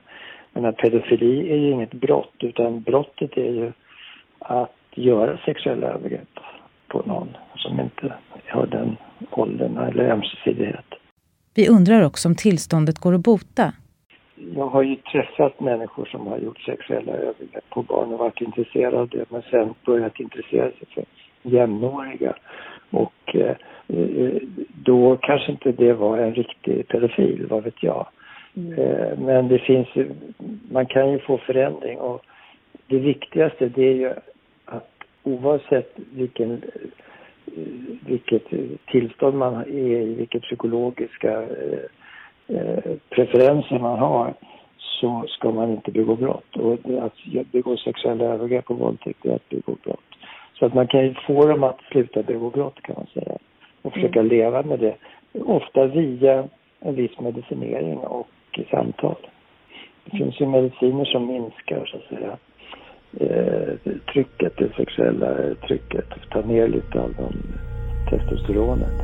Men 0.53 0.75
pedofili 0.75 1.53
är 1.53 1.57
ju 1.57 1.71
inget 1.71 1.93
brott 1.93 2.35
utan 2.39 2.81
brottet 2.81 3.37
är 3.37 3.53
ju 3.53 3.73
att 4.39 4.77
göra 4.95 5.39
sexuella 5.45 5.87
övergrepp 5.87 6.39
på 6.89 7.03
någon 7.07 7.29
som 7.57 7.81
inte 7.81 8.15
har 8.49 8.67
den 8.67 8.97
åldern 9.31 9.77
eller 9.77 10.11
ömsesidighet. 10.11 10.85
Vi 11.55 11.69
undrar 11.69 12.03
också 12.03 12.29
om 12.29 12.35
tillståndet 12.35 12.99
går 12.99 13.15
att 13.15 13.21
bota. 13.21 13.73
Jag 14.55 14.67
har 14.67 14.83
ju 14.83 14.97
träffat 14.97 15.61
människor 15.61 16.05
som 16.05 16.27
har 16.27 16.39
gjort 16.39 16.61
sexuella 16.61 17.13
övergrepp 17.13 17.71
på 17.71 17.83
barn 17.83 18.13
och 18.13 18.19
varit 18.19 18.41
intresserade 18.41 18.99
av 18.99 19.09
det 19.09 19.25
men 19.31 19.43
sen 19.43 19.75
börjat 19.87 20.21
intressera 20.21 20.71
sig 20.71 20.87
för 20.95 21.05
jämnåriga. 21.43 22.37
Och 22.91 23.35
eh, 23.35 23.57
då 24.75 25.17
kanske 25.17 25.53
inte 25.53 25.73
det 25.73 25.93
var 25.93 26.19
en 26.19 26.35
riktig 26.35 26.89
pedofil, 26.89 27.47
vad 27.51 27.65
vet 27.65 27.83
jag. 27.83 28.07
Mm. 28.57 28.73
Eh, 28.73 29.19
men 29.19 29.49
det 29.49 29.59
finns 29.59 29.89
ju, 29.95 30.11
man 30.71 30.87
kan 30.87 31.13
ju 31.13 31.19
få 31.19 31.39
förändring 31.39 31.99
och 31.99 32.23
det 32.87 32.99
viktigaste 32.99 33.69
det 33.69 33.89
är 33.89 33.95
ju 33.95 34.13
att 34.65 34.91
oavsett 35.23 35.99
vilken 36.15 36.63
vilket 38.07 38.43
tillstånd 38.87 39.39
man 39.39 39.55
är 39.55 40.01
i, 40.01 40.15
vilka 40.15 40.41
psykologiska 40.41 41.43
eh, 41.43 42.57
eh, 42.57 42.93
preferenser 43.11 43.79
man 43.79 43.99
har 43.99 44.35
så 44.81 45.25
ska 45.29 45.51
man 45.51 45.71
inte 45.71 45.91
begå 45.91 46.15
brott. 46.17 46.57
Och 46.57 46.73
att 46.73 47.53
begå 47.53 47.77
sexuella 47.77 48.25
övergrepp 48.25 48.71
och 48.71 48.79
våldtäkt 48.79 49.25
är 49.25 49.35
att 49.35 49.49
begå 49.49 49.77
brott. 49.85 50.01
Så 50.59 50.67
att 50.67 50.75
man 50.75 50.87
kan 50.87 51.05
ju 51.05 51.15
få 51.27 51.47
dem 51.47 51.65
att 51.65 51.81
sluta 51.91 52.23
begå 52.23 52.51
brott 52.51 52.83
kan 52.83 52.95
man 52.99 53.07
säga. 53.07 53.39
Och 53.87 53.93
försöka 53.93 54.21
mm. 54.21 54.31
leva 54.31 54.63
med 54.63 54.79
det. 54.79 54.97
Ofta 55.41 55.87
via 55.87 56.49
en 56.81 56.95
viss 56.95 57.21
medicinering 57.21 57.99
och 57.99 58.29
samtal. 58.71 59.17
Det 60.05 60.17
finns 60.17 60.41
ju 60.41 60.47
mediciner 60.47 61.05
som 61.05 61.27
minskar 61.27 61.85
så 61.87 61.97
att 61.97 62.19
säga 62.19 62.37
eh, 63.21 63.93
trycket, 64.13 64.57
det 64.57 64.73
sexuella 64.77 65.55
trycket. 65.55 66.05
Ta 66.31 66.41
ner 66.41 66.69
lite 66.69 67.01
av 67.01 67.15
de, 67.15 67.33
testosteronet. 68.11 69.01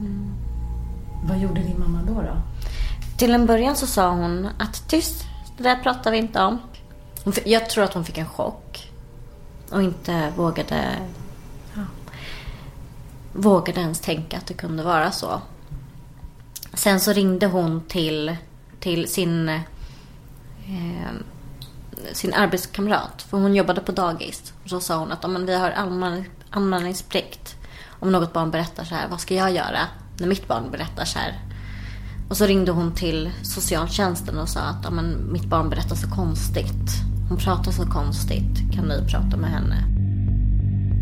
Mm. 0.00 0.28
Vad 1.28 1.38
gjorde 1.38 1.60
din 1.60 1.80
mamma 1.80 1.98
då, 2.08 2.14
då? 2.14 2.36
Till 3.18 3.34
en 3.34 3.46
början 3.46 3.76
så 3.76 3.86
sa 3.86 4.10
hon 4.10 4.46
att 4.58 4.88
tyst, 4.90 5.24
det 5.56 5.62
där 5.62 5.76
pratar 5.82 6.10
vi 6.10 6.18
inte 6.18 6.40
om. 6.40 6.58
Jag 7.44 7.70
tror 7.70 7.84
att 7.84 7.94
hon 7.94 8.04
fick 8.04 8.18
en 8.18 8.26
chock. 8.26 8.65
Och 9.70 9.82
inte 9.82 10.32
vågade, 10.36 10.98
ja, 11.74 11.82
vågade 13.32 13.80
ens 13.80 14.00
tänka 14.00 14.36
att 14.36 14.46
det 14.46 14.54
kunde 14.54 14.82
vara 14.82 15.10
så. 15.10 15.40
Sen 16.74 17.00
så 17.00 17.12
ringde 17.12 17.46
hon 17.46 17.80
till, 17.80 18.36
till 18.80 19.08
sin 19.08 19.48
eh, 19.48 19.62
sin 22.12 22.34
arbetskamrat, 22.34 23.22
för 23.22 23.38
hon 23.38 23.54
jobbade 23.54 23.80
på 23.80 23.92
dagis. 23.92 24.52
Och 24.64 24.70
så 24.70 24.80
sa 24.80 24.98
hon 24.98 25.12
att 25.12 25.24
vi 25.24 25.54
har 25.54 25.70
anmälningsplikt. 26.50 27.56
Om 28.00 28.12
något 28.12 28.32
barn 28.32 28.50
berättar 28.50 28.84
så 28.84 28.94
här, 28.94 29.08
vad 29.08 29.20
ska 29.20 29.34
jag 29.34 29.52
göra 29.52 29.80
när 30.18 30.28
mitt 30.28 30.48
barn 30.48 30.70
berättar 30.70 31.04
så 31.04 31.18
här? 31.18 31.40
Och 32.28 32.36
så 32.36 32.46
ringde 32.46 32.72
hon 32.72 32.94
till 32.94 33.30
socialtjänsten 33.42 34.38
och 34.38 34.48
sa 34.48 34.60
att 34.60 34.92
men, 34.92 35.32
mitt 35.32 35.44
barn 35.44 35.70
berättar 35.70 35.96
så 35.96 36.10
konstigt. 36.10 37.15
Hon 37.28 37.38
pratar 37.38 37.72
så 37.72 37.86
konstigt. 37.86 38.72
Kan 38.72 38.84
ni 38.84 39.04
prata 39.10 39.36
med 39.36 39.50
henne? 39.50 39.76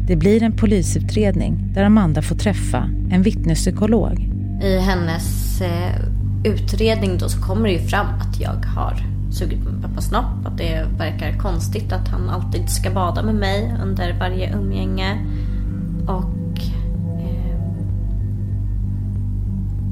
Det 0.06 0.16
blir 0.16 0.42
en 0.42 0.56
polisutredning 0.56 1.72
där 1.74 1.84
Amanda 1.84 2.22
får 2.22 2.36
träffa 2.36 2.90
en 3.10 3.22
vittnespsykolog. 3.22 4.30
I 4.62 4.78
hennes 4.78 5.60
eh, 5.60 6.00
utredning 6.44 7.18
då 7.18 7.28
så 7.28 7.40
kommer 7.40 7.68
det 7.68 7.72
ju 7.72 7.78
fram 7.78 8.06
att 8.06 8.40
jag 8.40 8.64
har 8.64 9.06
sugit 9.30 9.64
på 9.64 9.70
min 9.70 9.82
pappas 9.82 10.08
snopp. 10.08 10.46
Att 10.46 10.58
det 10.58 10.86
verkar 10.98 11.38
konstigt 11.38 11.92
att 11.92 12.08
han 12.08 12.30
alltid 12.30 12.70
ska 12.70 12.90
bada 12.90 13.22
med 13.22 13.34
mig 13.34 13.74
under 13.82 14.18
varje 14.18 14.56
umgänge. 14.56 15.26
Och 16.06 16.58
eh, 17.18 17.56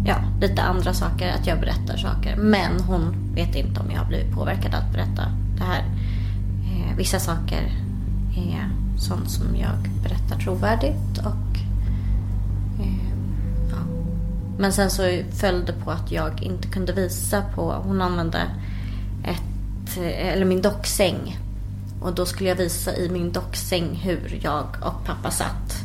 ja, 0.07 0.17
lite 0.41 0.62
andra 0.62 0.95
saker. 0.95 1.33
Att 1.41 1.47
jag 1.47 1.61
berättar 1.61 1.97
saker. 1.97 2.37
Men 2.37 2.81
hon 2.81 3.35
vet 3.35 3.55
inte 3.55 3.81
om 3.81 3.91
jag 3.91 3.99
har 3.99 4.09
blivit 4.09 4.33
påverkad 4.33 4.75
att 4.75 4.93
berätta 4.93 5.23
det 5.59 5.65
här. 5.65 5.85
Eh, 6.92 6.96
vissa 6.96 7.20
saker 7.20 7.72
är 8.37 8.70
sånt 8.99 9.30
som 9.30 9.56
jag 9.56 9.88
berättar 10.02 10.38
trovärdigt. 10.44 11.18
Och 11.18 11.56
eh, 12.80 13.04
ja. 13.70 13.76
Men 14.58 14.72
sen 14.72 14.90
så 14.90 15.02
föll 15.40 15.64
det 15.64 15.72
på 15.84 15.90
att 15.90 16.12
jag 16.12 16.42
inte 16.42 16.68
kunde 16.68 16.92
visa 16.92 17.42
på, 17.54 17.72
hon 17.72 18.02
använde 18.02 18.38
ett, 19.25 19.96
eh, 19.96 20.32
eller 20.32 20.44
min 20.44 20.62
docksäng. 20.62 21.38
Och 22.02 22.14
då 22.14 22.26
skulle 22.26 22.49
jag 22.49 22.56
visa 22.56 22.96
i 22.96 23.08
min 23.08 23.32
docksäng 23.32 23.94
hur 23.94 24.40
jag 24.42 24.66
och 24.82 25.04
pappa 25.04 25.30
satt. 25.30 25.84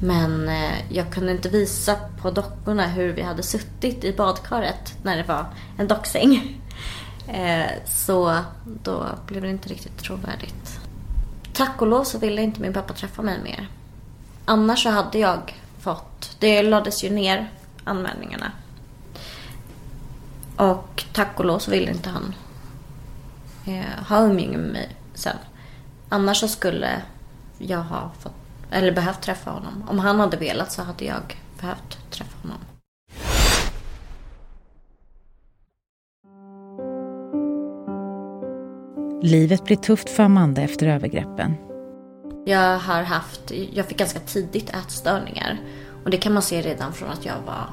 Men 0.00 0.48
eh, 0.48 0.72
jag 0.88 1.12
kunde 1.12 1.32
inte 1.32 1.48
visa 1.48 1.96
på 2.22 2.30
dockorna 2.30 2.86
hur 2.86 3.12
vi 3.12 3.22
hade 3.22 3.42
suttit 3.42 4.04
i 4.04 4.12
badkaret 4.12 4.94
när 5.02 5.16
det 5.16 5.22
var 5.22 5.46
en 5.78 5.88
docksäng. 5.88 6.60
Eh, 7.28 7.70
så 7.86 8.38
då 8.64 9.06
blev 9.26 9.42
det 9.42 9.50
inte 9.50 9.68
riktigt 9.68 9.98
trovärdigt. 9.98 10.80
Tack 11.52 11.82
och 11.82 11.86
lov 11.86 12.04
så 12.04 12.18
ville 12.18 12.42
inte 12.42 12.60
min 12.60 12.72
pappa 12.72 12.94
träffa 12.94 13.22
mig 13.22 13.42
mer. 13.42 13.68
Annars 14.44 14.82
så 14.82 14.90
hade 14.90 15.18
jag 15.18 15.60
fått, 15.80 16.36
det 16.38 16.62
lades 16.62 17.04
ju 17.04 17.10
ner 17.10 17.52
anmälningarna. 17.84 18.52
Och 20.56 21.04
tack 21.12 21.38
och 21.38 21.44
lov 21.44 21.58
så 21.58 21.70
ville 21.70 21.90
inte 21.90 22.10
han 22.10 22.34
eh, 23.66 24.04
ha 24.08 24.20
umgänge 24.20 24.58
med 24.58 24.72
mig 24.72 24.96
sen. 25.14 25.36
Annars 26.08 26.40
så 26.40 26.48
skulle 26.48 27.02
jag 27.58 27.82
ha 27.82 28.10
fått, 28.20 28.34
eller 28.70 28.92
behövt 28.92 29.20
träffa 29.22 29.50
honom. 29.50 29.84
Om 29.88 29.98
han 29.98 30.20
hade 30.20 30.36
velat 30.36 30.72
så 30.72 30.82
hade 30.82 31.04
jag 31.04 31.38
behövt 31.60 32.10
träffa 32.10 32.31
Livet 39.24 39.64
blir 39.64 39.76
tufft 39.76 40.10
för 40.10 40.22
Amanda 40.22 40.62
efter 40.62 40.86
övergreppen. 40.86 41.54
Jag 42.44 42.78
har 42.78 43.02
haft, 43.02 43.52
jag 43.72 43.86
fick 43.86 43.98
ganska 43.98 44.20
tidigt 44.20 44.70
ätstörningar. 44.70 45.60
Och 46.04 46.10
det 46.10 46.16
kan 46.16 46.32
man 46.32 46.42
se 46.42 46.62
redan 46.62 46.92
från 46.92 47.10
att 47.10 47.24
jag 47.24 47.34
var 47.46 47.66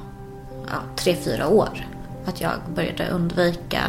ja, 0.67 0.81
tre, 0.95 1.15
fyra 1.15 1.47
år. 1.47 1.87
Att 2.25 2.41
jag 2.41 2.51
började 2.75 3.09
undvika 3.09 3.81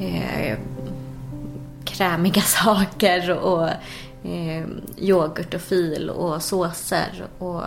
eh, 0.00 0.58
krämiga 1.84 2.40
saker 2.64 3.30
och 3.30 3.68
eh, 4.28 4.66
yoghurt 4.98 5.54
och 5.54 5.60
fil 5.60 6.10
och 6.10 6.42
såser. 6.42 7.24
Och 7.38 7.62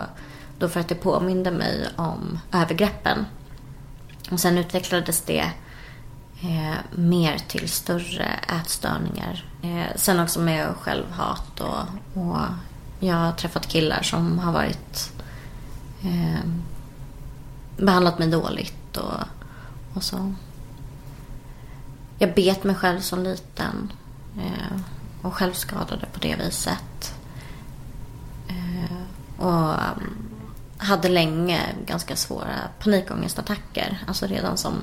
då 0.58 0.68
för 0.68 0.80
att 0.80 0.88
det 0.88 0.94
påminde 0.94 1.50
mig 1.50 1.88
om 1.96 2.38
övergreppen. 2.52 3.24
Och 4.30 4.40
sen 4.40 4.58
utvecklades 4.58 5.20
det 5.20 5.52
eh, 6.42 6.76
mer 6.90 7.38
till 7.38 7.68
större 7.68 8.26
ätstörningar. 8.60 9.44
Eh, 9.62 9.96
sen 9.96 10.20
också 10.20 10.40
med 10.40 10.74
självhat 10.76 11.60
och, 11.60 11.82
och 12.22 12.38
jag 13.00 13.14
har 13.14 13.32
träffat 13.32 13.68
killar 13.68 14.02
som 14.02 14.38
har 14.38 14.52
varit 14.52 15.12
eh, 16.02 16.40
behandlat 17.76 18.18
mig 18.18 18.28
dåligt 18.28 18.96
och, 18.96 19.20
och 19.94 20.02
så. 20.02 20.34
Jag 22.18 22.34
bet 22.34 22.64
mig 22.64 22.74
själv 22.74 23.00
som 23.00 23.22
liten 23.22 23.92
eh, 24.36 24.80
och 25.22 25.34
självskadade 25.34 26.06
på 26.12 26.18
det 26.18 26.36
viset. 26.36 27.14
Eh, 28.48 28.96
och 29.44 29.74
mm, 29.74 30.28
hade 30.78 31.08
länge 31.08 31.60
ganska 31.86 32.16
svåra 32.16 32.54
panikångestattacker. 32.78 33.98
Alltså 34.06 34.26
redan 34.26 34.56
som, 34.56 34.74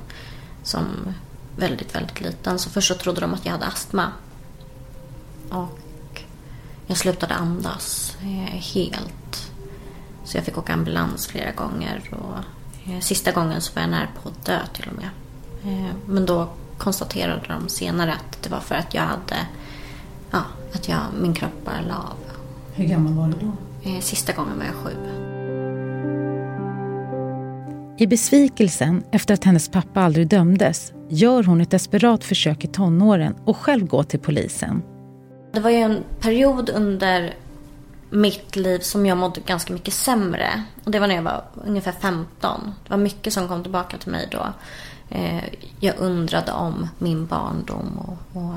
som 0.62 1.14
väldigt, 1.56 1.94
väldigt 1.94 2.20
liten. 2.20 2.58
Så 2.58 2.70
först 2.70 2.88
så 2.88 2.94
trodde 2.94 3.20
de 3.20 3.34
att 3.34 3.44
jag 3.46 3.52
hade 3.52 3.66
astma. 3.66 4.12
Och 5.50 6.22
jag 6.86 6.96
slutade 6.96 7.34
andas 7.34 8.16
helt. 8.74 9.50
Så 10.24 10.36
jag 10.36 10.44
fick 10.44 10.58
åka 10.58 10.72
ambulans 10.72 11.26
flera 11.26 11.52
gånger. 11.52 12.10
Och 12.10 12.38
eh, 12.92 13.00
sista 13.00 13.32
gången 13.32 13.60
så 13.60 13.74
var 13.74 13.82
jag 13.82 13.90
nära 13.90 14.08
på 14.22 14.28
att 14.28 14.44
dö 14.44 14.58
till 14.74 14.88
och 14.88 14.96
med. 14.96 15.10
Eh, 15.64 15.94
men 16.06 16.26
då 16.26 16.48
konstaterade 16.78 17.42
de 17.48 17.68
senare 17.68 18.12
att 18.12 18.42
det 18.42 18.50
var 18.50 18.60
för 18.60 18.74
att 18.74 18.94
jag 18.94 19.02
hade, 19.02 19.46
ja, 20.30 20.42
att 20.74 20.88
jag, 20.88 21.00
min 21.20 21.34
kropp 21.34 21.64
bara 21.64 21.80
la 21.80 21.94
av. 21.94 22.16
Hur 22.74 22.84
gammal 22.84 23.12
var 23.12 23.26
du 23.26 23.46
då? 23.46 23.52
Eh, 23.90 24.00
sista 24.00 24.32
gången 24.32 24.58
var 24.58 24.64
jag 24.64 24.74
sju. 24.74 25.22
I 27.98 28.06
besvikelsen 28.06 29.04
efter 29.10 29.34
att 29.34 29.44
hennes 29.44 29.68
pappa 29.68 30.00
aldrig 30.00 30.28
dömdes 30.28 30.92
gör 31.08 31.42
hon 31.42 31.60
ett 31.60 31.70
desperat 31.70 32.24
försök 32.24 32.64
i 32.64 32.68
tonåren 32.68 33.34
och 33.44 33.56
själv 33.56 33.86
gå 33.86 34.02
till 34.02 34.20
polisen. 34.20 34.82
Det 35.52 35.60
var 35.60 35.70
ju 35.70 35.76
en 35.76 36.04
period 36.20 36.70
under 36.70 37.34
mitt 38.10 38.56
liv 38.56 38.78
som 38.78 39.06
jag 39.06 39.18
mådde 39.18 39.40
ganska 39.40 39.72
mycket 39.72 39.94
sämre. 39.94 40.62
Och 40.84 40.90
det 40.90 40.98
var 40.98 41.06
när 41.06 41.14
jag 41.14 41.22
var 41.22 41.44
ungefär 41.66 41.92
15. 41.92 42.74
Det 42.84 42.90
var 42.90 42.96
mycket 42.96 43.32
som 43.32 43.48
kom 43.48 43.62
tillbaka 43.62 43.98
till 43.98 44.12
mig 44.12 44.28
då. 44.30 44.46
Eh, 45.08 45.44
jag 45.80 45.94
undrade 45.98 46.52
om 46.52 46.88
min 46.98 47.26
barndom 47.26 47.98
och, 47.98 48.42
och, 48.42 48.54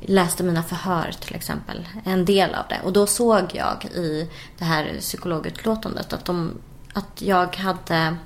läste 0.00 0.42
mina 0.42 0.62
förhör 0.62 1.10
till 1.20 1.34
exempel. 1.34 1.88
En 2.04 2.24
del 2.24 2.54
av 2.54 2.64
det. 2.68 2.80
Och 2.84 2.92
då 2.92 3.06
såg 3.06 3.44
jag 3.52 3.84
i 3.84 4.30
det 4.58 4.64
här 4.64 4.96
psykologutlåtandet 5.00 6.12
att, 6.12 6.24
de, 6.24 6.52
att 6.92 7.22
jag 7.22 7.56
hade 7.56 8.16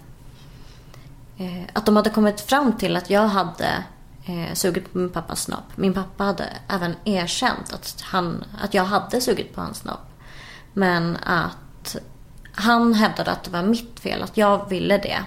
Eh, 1.42 1.64
att 1.72 1.86
de 1.86 1.96
hade 1.96 2.10
kommit 2.10 2.40
fram 2.40 2.72
till 2.72 2.96
att 2.96 3.10
jag 3.10 3.28
hade 3.28 3.84
eh, 4.24 4.54
sugit 4.54 4.92
på 4.92 4.98
min 4.98 5.10
pappas 5.10 5.42
snopp. 5.42 5.76
Min 5.76 5.94
pappa 5.94 6.24
hade 6.24 6.48
även 6.68 6.94
erkänt 7.04 7.72
att, 7.72 8.00
han, 8.02 8.44
att 8.60 8.74
jag 8.74 8.84
hade 8.84 9.20
sugit 9.20 9.54
på 9.54 9.60
hans 9.60 9.78
snopp. 9.78 10.10
Men 10.72 11.16
att 11.16 11.96
han 12.52 12.94
hävdade 12.94 13.30
att 13.30 13.44
det 13.44 13.50
var 13.50 13.62
mitt 13.62 14.00
fel, 14.00 14.22
att 14.22 14.36
jag 14.36 14.68
ville 14.68 14.98
det. 14.98 15.18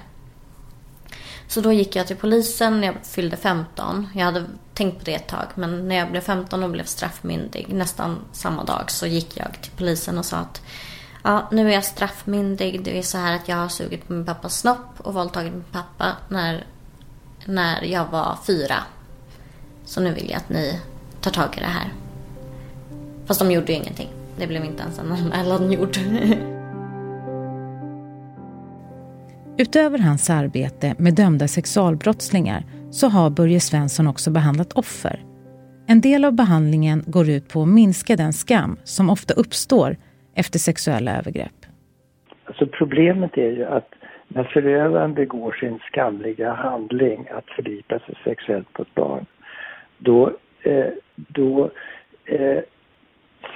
Så 1.47 1.61
då 1.61 1.71
gick 1.71 1.95
jag 1.95 2.07
till 2.07 2.15
polisen 2.15 2.81
när 2.81 2.87
jag 2.87 2.95
fyllde 3.03 3.37
15. 3.37 4.07
Jag 4.13 4.25
hade 4.25 4.45
tänkt 4.73 4.97
på 4.99 5.05
det 5.05 5.15
ett 5.15 5.27
tag 5.27 5.47
men 5.55 5.87
när 5.87 5.95
jag 5.95 6.11
blev 6.11 6.21
15 6.21 6.63
och 6.63 6.69
blev 6.69 6.83
straffmyndig 6.83 7.73
nästan 7.73 8.17
samma 8.31 8.63
dag 8.63 8.91
så 8.91 9.07
gick 9.07 9.37
jag 9.37 9.61
till 9.61 9.71
polisen 9.71 10.17
och 10.17 10.25
sa 10.25 10.37
att 10.37 10.61
ja, 11.25 11.47
nu 11.51 11.69
är 11.69 11.73
jag 11.73 11.83
straffmyndig. 11.83 12.83
Det 12.83 12.97
är 12.97 13.01
så 13.01 13.17
här 13.17 13.35
att 13.35 13.47
jag 13.47 13.55
har 13.55 13.67
sugit 13.67 14.07
på 14.07 14.13
min 14.13 14.25
pappas 14.25 14.59
snopp 14.59 14.87
och 14.97 15.13
våldtagit 15.13 15.53
min 15.53 15.63
pappa 15.71 16.11
när, 16.29 16.65
när 17.45 17.83
jag 17.83 18.05
var 18.11 18.37
fyra. 18.47 18.75
Så 19.85 20.01
nu 20.01 20.13
vill 20.13 20.29
jag 20.29 20.37
att 20.37 20.49
ni 20.49 20.79
tar 21.21 21.31
tag 21.31 21.57
i 21.57 21.59
det 21.59 21.65
här. 21.65 21.93
Fast 23.25 23.39
de 23.39 23.51
gjorde 23.51 23.71
ju 23.71 23.77
ingenting. 23.77 24.09
Det 24.37 24.47
blev 24.47 24.65
inte 24.65 24.83
ens 24.83 24.99
en 24.99 25.11
anmälan 25.11 25.71
gjord. 25.71 25.97
Utöver 29.57 29.99
hans 29.99 30.29
arbete 30.29 30.95
med 30.97 31.13
dömda 31.13 31.47
sexualbrottslingar 31.47 32.65
så 32.91 33.07
har 33.07 33.29
Börje 33.29 33.59
Svensson 33.59 34.07
också 34.07 34.31
behandlat 34.31 34.73
offer. 34.73 35.25
En 35.87 36.01
del 36.01 36.25
av 36.25 36.33
behandlingen 36.33 37.03
går 37.07 37.29
ut 37.29 37.47
på 37.47 37.61
att 37.61 37.67
minska 37.67 38.15
den 38.15 38.33
skam 38.33 38.77
som 38.83 39.09
ofta 39.09 39.33
uppstår 39.33 39.97
efter 40.35 40.59
sexuella 40.59 41.17
övergrepp. 41.17 41.65
Alltså 42.45 42.67
problemet 42.67 43.37
är 43.37 43.51
ju 43.51 43.65
att 43.65 43.89
när 44.27 44.43
förövaren 44.43 45.13
begår 45.13 45.51
sin 45.51 45.79
skamliga 45.79 46.53
handling 46.53 47.27
att 47.31 47.49
förgripa 47.55 47.99
sig 47.99 48.15
sexuellt 48.23 48.73
på 48.73 48.81
ett 48.81 48.95
barn, 48.95 49.25
då, 49.97 50.31
eh, 50.63 50.87
då 51.15 51.71
eh, 52.25 52.59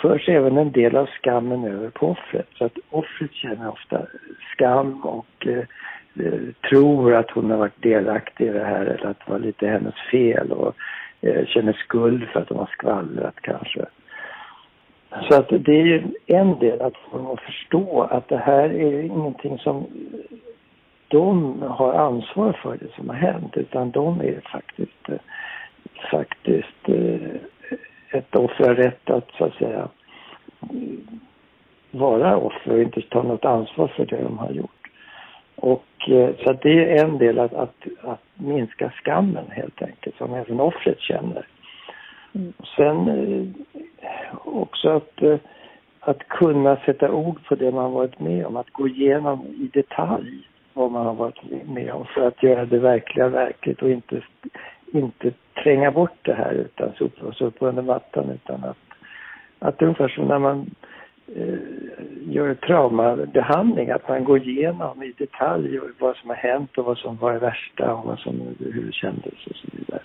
förs 0.02 0.30
även 0.30 0.58
en 0.58 0.72
del 0.72 0.96
av 0.96 1.06
skammen 1.06 1.64
över 1.64 1.90
på 1.90 2.08
offret. 2.08 2.48
Så 2.58 2.66
att 2.66 2.78
offret 2.90 3.34
känner 3.34 3.70
ofta 3.70 4.06
skam 4.54 5.02
och 5.06 5.48
eh, 5.48 5.64
eh, 6.26 6.40
tror 6.70 7.16
att 7.16 7.32
hon 7.32 7.52
har 7.52 7.58
varit 7.58 7.84
delaktig 7.84 8.48
i 8.48 8.50
det 8.50 8.66
här 8.66 8.86
eller 8.86 9.06
att 9.06 9.20
det 9.26 9.32
var 9.32 9.40
lite 9.40 9.68
hennes 9.68 9.96
fel 10.12 10.52
och 10.52 10.76
eh, 11.22 11.46
känner 11.46 11.74
skuld 11.74 12.28
för 12.28 12.40
att 12.40 12.50
hon 12.50 12.58
har 12.58 12.70
skvallrat 12.74 13.36
kanske. 13.42 13.86
Så 15.10 15.36
att 15.36 15.50
det 15.50 15.80
är 15.80 15.86
ju 15.86 16.04
en 16.28 16.60
del 16.60 16.82
att 16.82 16.98
få 17.12 17.38
förstå 17.46 18.02
att 18.02 18.28
det 18.28 18.38
här 18.38 18.70
är 18.70 19.02
ingenting 19.02 19.58
som 19.58 19.88
de 21.08 21.62
har 21.62 21.94
ansvar 21.94 22.54
för 22.64 22.78
det 22.78 22.94
som 22.96 23.10
har 23.10 23.16
hänt 23.16 23.58
utan 23.58 23.92
de 23.92 24.22
är 24.22 24.42
faktiskt, 24.52 25.10
eh, 25.10 25.20
faktiskt 26.12 26.90
eh, 26.90 28.20
ett 28.20 28.36
offer 28.36 28.68
har 28.68 28.76
rätt 28.76 29.10
att 29.10 29.32
så 29.38 29.46
att 29.46 29.54
säga 29.54 29.88
vara 31.92 32.38
offer 32.38 32.72
och 32.72 32.82
inte 32.82 33.02
ta 33.02 33.24
något 33.24 33.46
ansvar 33.46 33.88
för 33.88 34.06
det 34.06 34.24
de 34.24 34.38
har 34.38 34.52
gjort. 34.52 34.90
Och 35.56 36.10
eh, 36.10 36.30
så 36.44 36.52
att 36.52 36.62
det 36.62 36.98
är 36.98 37.06
en 37.06 37.18
del 37.18 37.40
att, 37.40 37.54
att, 37.54 37.76
att 38.02 38.24
minska 38.34 38.90
skammen 38.90 39.46
helt 39.50 39.82
enkelt 39.82 40.18
som 40.18 40.34
även 40.34 40.60
offret 40.60 41.00
känner. 41.00 41.48
Mm. 42.36 42.54
Sen 42.76 43.56
också 44.44 44.90
att, 44.90 45.22
eh, 45.22 45.38
att 46.00 46.28
kunna 46.28 46.76
sätta 46.76 47.12
ord 47.12 47.46
på 47.48 47.56
det 47.56 47.72
man 47.72 47.92
varit 47.92 48.20
med 48.20 48.46
om, 48.46 48.58
att 48.58 48.70
gå 48.70 48.88
igenom 48.88 49.46
i 49.46 49.70
detalj 49.74 50.48
vad 50.74 50.92
man 50.92 51.06
har 51.06 51.14
varit 51.14 51.68
med 51.68 51.92
om 51.92 52.06
för 52.06 52.28
att 52.28 52.44
göra 52.44 52.66
det 52.66 52.80
verkliga 52.80 53.28
verkligt 53.28 53.82
och 53.82 53.90
inte, 53.90 54.22
inte 54.86 55.32
tränga 55.64 55.92
bort 55.92 56.18
det 56.22 56.34
här 56.34 56.52
utan 56.52 56.94
sopa, 56.98 57.46
upp 57.46 57.56
under 57.60 57.82
mattan 57.82 58.30
utan 58.30 58.64
att, 58.64 58.78
att 59.60 59.82
ungefär 59.82 60.08
som 60.08 60.26
när 60.26 60.40
man 60.40 60.70
eh, 61.36 61.60
gör 62.30 62.54
traumabehandling, 62.54 63.90
att 63.90 64.10
man 64.10 64.24
går 64.24 64.48
igenom 64.48 65.04
i 65.04 65.14
detalj 65.18 65.80
vad 66.00 66.16
som 66.16 66.30
har 66.30 66.38
hänt 66.38 66.78
och 66.78 66.86
vad 66.86 66.98
som 66.98 67.18
var 67.18 67.34
det 67.34 67.40
värsta 67.40 67.94
och 67.94 68.06
vad 68.06 68.20
som, 68.20 68.56
hur 68.60 68.86
det 68.86 68.94
kändes 68.94 69.48
och 69.50 69.56
så 69.56 69.68
vidare. 69.72 70.02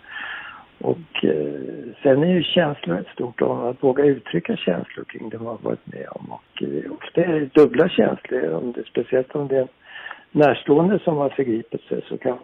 Och 0.84 1.24
eh, 1.24 1.94
sen 2.02 2.22
är 2.22 2.34
ju 2.34 2.42
känslor 2.42 2.98
ett 2.98 3.14
stort 3.14 3.42
område, 3.42 3.70
att 3.70 3.82
våga 3.82 4.04
uttrycka 4.04 4.56
känslor 4.56 5.04
kring 5.04 5.28
det 5.28 5.38
man 5.38 5.46
har 5.46 5.58
varit 5.62 5.86
med 5.92 6.06
om. 6.10 6.32
Och 6.32 6.62
eh, 6.62 6.92
ofta 6.92 7.20
är 7.24 7.40
det 7.40 7.54
dubbla 7.54 7.88
känslor, 7.88 8.52
om 8.52 8.72
det, 8.72 8.84
speciellt 8.86 9.34
om 9.34 9.48
det 9.48 9.56
är 9.56 9.60
en 9.60 9.68
närstående 10.30 10.98
som 10.98 11.16
har 11.16 11.28
förgripit 11.28 11.80
sig 11.80 12.04
så 12.08 12.18
kan 12.18 12.38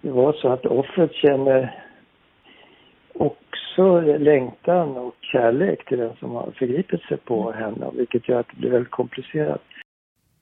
det 0.00 0.10
vara 0.10 0.32
så 0.32 0.48
att 0.48 0.66
offret 0.66 1.12
känner 1.12 1.84
också 3.14 4.00
längtan 4.00 4.96
och 4.96 5.14
kärlek 5.20 5.88
till 5.88 5.98
den 5.98 6.16
som 6.16 6.30
har 6.30 6.50
förgripit 6.58 7.02
sig 7.02 7.16
på 7.16 7.52
henne, 7.52 7.90
vilket 7.94 8.28
gör 8.28 8.40
att 8.40 8.48
det 8.50 8.56
blir 8.56 8.70
väldigt 8.70 8.90
komplicerat. 8.90 9.62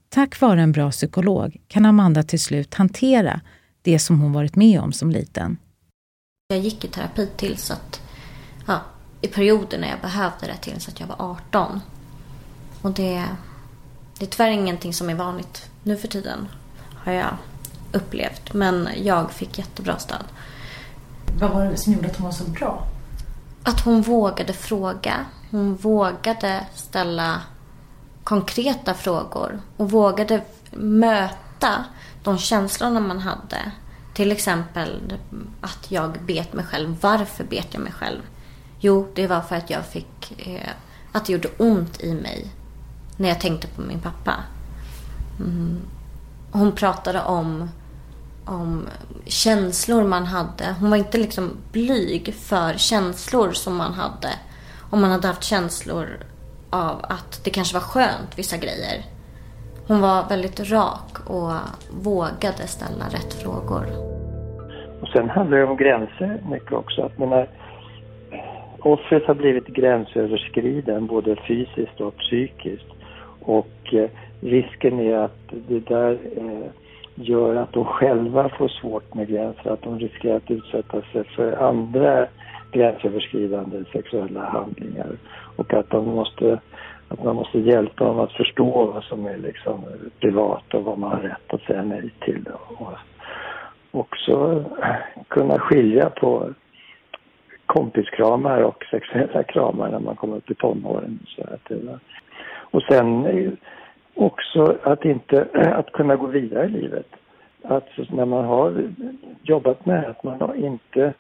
Tack 0.09 0.41
vare 0.41 0.61
en 0.61 0.73
bra 0.73 0.91
psykolog 0.91 1.57
kan 1.69 1.87
Amanda 1.87 2.23
till 2.23 2.43
slut 2.43 2.75
hantera 2.75 3.41
det 3.83 3.99
som 3.99 4.21
hon 4.21 4.33
varit 4.33 4.57
med 4.57 4.81
om 4.81 4.93
som 4.93 5.11
liten. 5.11 5.57
Jag 6.51 6.59
gick 6.59 6.85
i 6.85 6.89
terapi 6.89 7.29
tills 7.37 7.71
att, 7.71 8.01
ja, 8.67 8.81
i 9.21 9.29
perioder 9.29 9.79
när 9.79 9.89
jag 9.89 10.01
behövde 10.01 10.47
det 10.47 10.57
tills 10.57 10.89
att 10.89 11.01
jag 11.01 11.07
var 11.07 11.17
18. 11.19 11.81
Och 12.83 12.91
det, 12.91 13.25
det 14.19 14.25
är 14.25 14.29
tyvärr 14.29 14.51
ingenting 14.51 14.95
som 14.95 15.11
är 15.11 15.15
vanligt 15.15 15.71
nu 15.83 15.97
för 15.97 16.09
tiden, 16.09 16.49
har 16.95 17.13
jag 17.13 17.37
upplevt. 17.93 18.53
Men 18.53 18.89
jag 19.03 19.31
fick 19.31 19.59
jättebra 19.59 19.99
stöd. 19.99 20.25
Vad 21.39 21.51
var 21.51 21.65
det 21.65 21.77
som 21.77 21.93
gjorde 21.93 22.09
att 22.09 22.17
hon 22.17 22.25
var 22.25 22.33
så 22.33 22.45
bra? 22.45 22.87
Att 23.63 23.81
hon 23.81 24.03
vågade 24.03 24.53
fråga. 24.53 25.27
Hon 25.51 25.77
vågade 25.77 26.67
ställa 26.75 27.43
konkreta 28.25 28.95
frågor 28.95 29.61
och 29.77 29.91
vågade 29.91 30.43
möta 30.71 31.85
de 32.23 32.39
känslorna 32.39 33.01
man 33.01 33.19
hade. 33.19 33.73
Till 34.15 34.33
exempel 34.33 35.19
att 35.61 35.91
jag 35.91 36.19
bet 36.27 36.53
mig 36.53 36.65
själv. 36.65 36.97
Varför 37.01 37.45
bet 37.45 37.67
jag 37.71 37.83
mig 37.83 37.93
själv? 37.93 38.21
Jo, 38.81 39.09
det 39.15 39.27
var 39.27 39.41
för 39.41 39.57
att 39.57 39.71
jag 39.71 39.87
fick... 39.87 40.47
Eh, 40.47 40.71
att 41.13 41.25
det 41.25 41.33
gjorde 41.33 41.49
ont 41.59 42.01
i 42.01 42.15
mig 42.15 42.47
när 43.17 43.29
jag 43.29 43.41
tänkte 43.41 43.67
på 43.67 43.83
min 43.83 44.01
pappa. 44.01 44.35
Mm. 45.39 45.81
Hon 46.51 46.73
pratade 46.73 47.23
om 47.23 47.69
om 48.45 48.89
känslor 49.25 50.05
man 50.05 50.27
hade. 50.27 50.75
Hon 50.81 50.91
var 50.91 50.97
inte 50.97 51.19
liksom 51.19 51.57
blyg 51.73 52.35
för 52.35 52.75
känslor 52.75 53.53
som 53.53 53.77
man 53.77 53.95
hade. 53.95 54.31
Om 54.91 55.01
man 55.01 55.11
hade 55.11 55.29
haft 55.29 55.43
känslor 55.43 56.27
av 56.71 57.05
att 57.09 57.45
det 57.45 57.51
kanske 57.51 57.75
var 57.75 57.81
skönt, 57.81 58.39
vissa 58.39 58.57
grejer. 58.57 59.07
Hon 59.89 60.01
var 60.01 60.29
väldigt 60.29 60.73
rak 60.73 61.13
och 61.27 61.53
vågade 62.05 62.67
ställa 62.67 63.05
rätt 63.05 63.35
frågor. 63.35 63.85
Och 65.01 65.09
sen 65.09 65.31
handlar 65.31 65.59
det 65.59 65.65
om 65.65 65.77
gränser 65.77 66.43
mycket 66.51 66.73
också. 66.73 67.03
Att 67.03 67.19
menar, 67.19 67.49
offret 68.79 69.27
har 69.27 69.35
blivit 69.35 69.67
gränsöverskriden 69.67 71.07
både 71.07 71.37
fysiskt 71.37 72.01
och 72.01 72.17
psykiskt. 72.17 72.87
Och 73.41 73.95
eh, 73.95 74.11
risken 74.41 75.01
är 75.01 75.17
att 75.17 75.53
det 75.69 75.81
där 75.81 76.19
eh, 76.37 76.71
gör 77.15 77.57
att 77.57 77.73
de 77.73 77.85
själva 77.85 78.49
får 78.49 78.69
svårt 78.69 79.15
med 79.15 79.29
gränser, 79.29 79.71
att 79.71 79.83
de 79.83 79.99
riskerar 79.99 80.37
att 80.37 80.51
utsätta 80.51 81.03
sig 81.03 81.25
för 81.25 81.53
andra 81.53 82.27
gränsöverskridande 82.73 83.85
sexuella 83.93 84.41
handlingar 84.41 85.17
och 85.57 85.75
att 85.75 85.91
de 85.91 86.09
måste 86.09 86.59
att 87.11 87.25
man 87.25 87.37
måste 87.37 87.59
hjälpa 87.59 88.05
dem 88.05 88.19
att 88.19 88.33
förstå 88.33 88.93
vad 88.95 89.05
som 89.05 89.27
är 89.27 89.37
liksom 89.37 89.85
privat 90.21 90.75
och 90.75 90.85
vad 90.85 90.99
man 90.99 91.11
har 91.11 91.21
rätt 91.21 91.55
att 91.55 91.61
säga 91.61 91.83
nej 91.83 92.11
till. 92.21 92.45
Och 92.79 92.93
också 93.91 94.65
kunna 95.29 95.59
skilja 95.59 96.11
på 96.11 96.55
kompiskramar 97.67 98.63
och 98.63 98.85
sexuella 98.91 99.43
kramar 99.43 99.91
när 99.91 99.99
man 99.99 100.17
kommer 100.17 100.37
upp 100.37 100.51
i 100.51 100.55
tonåren. 100.55 101.19
Så 101.27 101.43
att 101.43 101.73
och 102.71 102.83
sen 102.83 103.57
också 104.15 104.79
att 104.83 105.05
inte, 105.05 105.47
att 105.75 105.93
kunna 105.93 106.17
gå 106.17 106.27
vidare 106.27 106.67
i 106.67 106.71
livet. 106.71 107.07
Att 107.63 107.89
när 108.11 108.25
man 108.25 108.45
har 108.45 108.85
jobbat 109.43 109.87
med 109.87 110.05
att 110.05 110.25
man 110.25 110.57
inte 110.57 111.13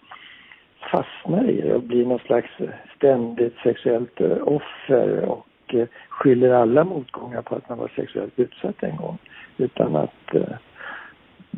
fastnar 0.92 1.50
i 1.50 1.60
det 1.60 1.74
och 1.74 1.82
blir 1.82 2.06
någon 2.06 2.18
slags 2.18 2.50
ständigt 2.96 3.56
sexuellt 3.62 4.20
offer 4.40 5.24
och 5.24 5.46
och 5.70 5.74
eh, 5.74 5.88
skyller 6.08 6.50
alla 6.50 6.84
motgångar 6.84 7.42
på 7.42 7.56
att 7.56 7.68
man 7.68 7.78
var 7.78 7.92
sexuellt 7.96 8.32
utsatt 8.36 8.82
en 8.82 8.96
gång. 8.96 9.18
Utan 9.56 9.96
att 9.96 10.34
eh, 10.34 10.56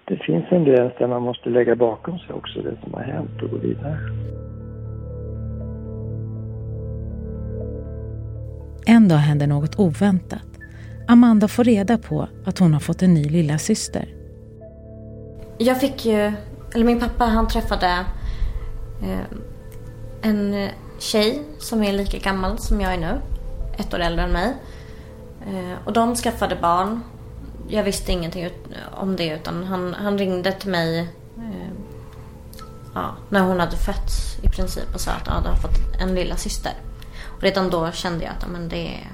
det 0.05 0.17
finns 0.17 0.45
en 0.51 0.65
gräns 0.65 0.93
där 0.99 1.09
man 1.09 1.23
måste 1.23 1.51
lägga 1.51 1.77
bakom 1.77 2.19
sig 2.19 2.35
också 2.35 2.63
det 2.63 2.77
som 2.83 2.95
har 2.95 3.03
hänt 3.03 3.43
och 3.43 3.51
gå 3.51 3.57
vidare. 3.57 3.99
En 8.87 9.09
dag 9.09 9.17
händer 9.17 9.47
något 9.47 9.79
oväntat. 9.79 10.49
Amanda 11.09 11.49
får 11.49 11.65
reda 11.65 11.99
på 11.99 12.29
att 12.47 12.59
hon 12.59 12.73
har 12.73 12.81
fått 12.81 13.03
en 13.03 13.15
ny 13.15 13.25
lilla 13.25 13.59
syster. 13.59 14.05
Jag 15.59 15.81
fick 15.81 16.07
ju, 16.07 16.33
eller 16.75 16.85
min 16.85 17.01
pappa 17.01 17.25
han 17.25 17.49
träffade 17.49 17.87
eh, 19.03 19.39
en 20.23 20.69
tjej 20.99 21.43
som 21.59 21.83
är 21.83 21.93
lika 21.93 22.19
gammal 22.19 22.59
som 22.59 22.81
jag 22.81 22.95
är 22.95 22.99
nu. 22.99 23.32
Ett 23.79 23.95
år 23.95 23.99
äldre 23.99 24.25
än 24.25 24.33
mig. 24.33 24.55
Eh, 25.47 25.79
och 25.85 25.93
de 25.93 26.17
skaffade 26.17 26.57
barn. 26.57 27.03
Jag 27.69 27.85
visste 27.85 28.13
ingenting 28.13 28.51
om 28.95 29.17
det 29.17 29.27
utan 29.27 29.65
han, 29.65 29.95
han 29.95 30.19
ringde 30.19 30.53
till 30.53 30.71
mig 30.71 30.99
eh, 31.39 31.71
ja, 32.95 33.15
när 33.29 33.41
hon 33.41 33.61
hade 33.61 33.77
fötts 33.77 34.39
i 34.43 34.49
princip 34.49 34.95
och 34.95 35.01
sa 35.01 35.11
att 35.11 35.27
ja, 35.27 35.41
du 35.43 35.49
har 35.49 35.57
fått 35.57 36.01
en 36.01 36.15
lilla 36.15 36.37
syster. 36.37 36.73
Och 37.37 37.43
redan 37.43 37.71
då 37.71 37.93
kände 37.93 38.25
jag 38.25 38.35
att 38.39 38.49
men 38.49 38.69
det 38.69 38.95
är 38.95 39.11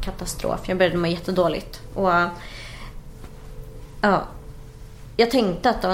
katastrof. 0.00 0.68
Jag 0.68 0.78
började 0.78 0.96
må 0.96 1.06
jättedåligt. 1.06 1.80
Och 1.94 2.12
ja, 4.00 4.24
jag 5.16 5.30
tänkte 5.30 5.70
att 5.70 5.84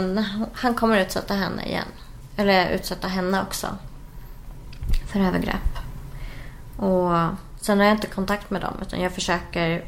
han 0.52 0.74
kommer 0.74 1.00
utsätta 1.00 1.34
henne 1.34 1.66
igen. 1.66 1.88
Eller 2.36 2.70
utsätta 2.70 3.08
henne 3.08 3.42
också 3.42 3.66
för 5.06 5.20
övergrepp. 5.20 5.78
Och 6.76 7.12
sen 7.62 7.78
har 7.78 7.86
jag 7.86 7.94
inte 7.94 8.06
kontakt 8.06 8.50
med 8.50 8.60
dem 8.60 8.74
utan 8.82 9.00
jag 9.00 9.12
försöker 9.12 9.82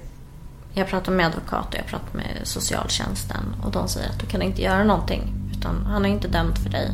jag 0.77 0.89
pratar 0.89 1.13
med 1.13 1.27
advokat 1.27 1.69
och 1.69 1.79
jag 1.79 1.87
pratar 1.87 2.17
med 2.17 2.27
socialtjänsten 2.43 3.45
och 3.65 3.73
de 3.73 3.89
säger 3.89 4.09
att 4.09 4.21
du 4.21 4.27
kan 4.27 4.43
inte 4.43 4.63
göra 4.63 4.85
någonting. 4.85 5.23
Utan 5.53 5.87
han 5.87 6.05
är 6.05 6.09
inte 6.09 6.29
dömd 6.29 6.59
för 6.59 6.71
dig. 6.71 6.89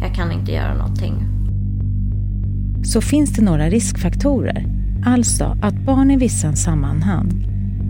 Jag 0.00 0.14
kan 0.14 0.32
inte 0.32 0.52
göra 0.52 0.74
någonting. 0.74 1.14
Så 2.84 3.00
finns 3.00 3.36
det 3.36 3.44
några 3.44 3.66
riskfaktorer. 3.68 4.64
Alltså 5.06 5.56
att 5.62 5.74
barn 5.74 6.10
i 6.10 6.16
vissa 6.16 6.52
sammanhang 6.52 7.28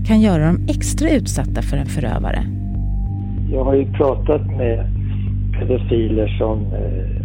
kan 0.07 0.21
göra 0.21 0.47
dem 0.47 0.67
extra 0.69 1.11
utsatta 1.11 1.63
för 1.63 1.77
en 1.77 1.87
förövare. 1.87 2.43
Jag 3.53 3.65
har 3.65 3.75
ju 3.75 3.93
pratat 3.93 4.47
med 4.47 4.87
pedofiler 5.59 6.39
som 6.39 6.59
eh, 6.59 7.23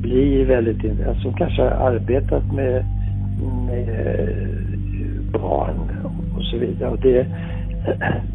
blir 0.00 0.44
väldigt, 0.44 1.06
alltså 1.08 1.22
som 1.22 1.34
kanske 1.34 1.62
har 1.62 1.70
arbetat 1.70 2.52
med 2.52 2.99
Eh, 3.40 5.40
barn 5.40 5.90
och 6.36 6.42
så 6.42 6.58
vidare. 6.58 6.90
Och 6.90 7.00
det, 7.00 7.26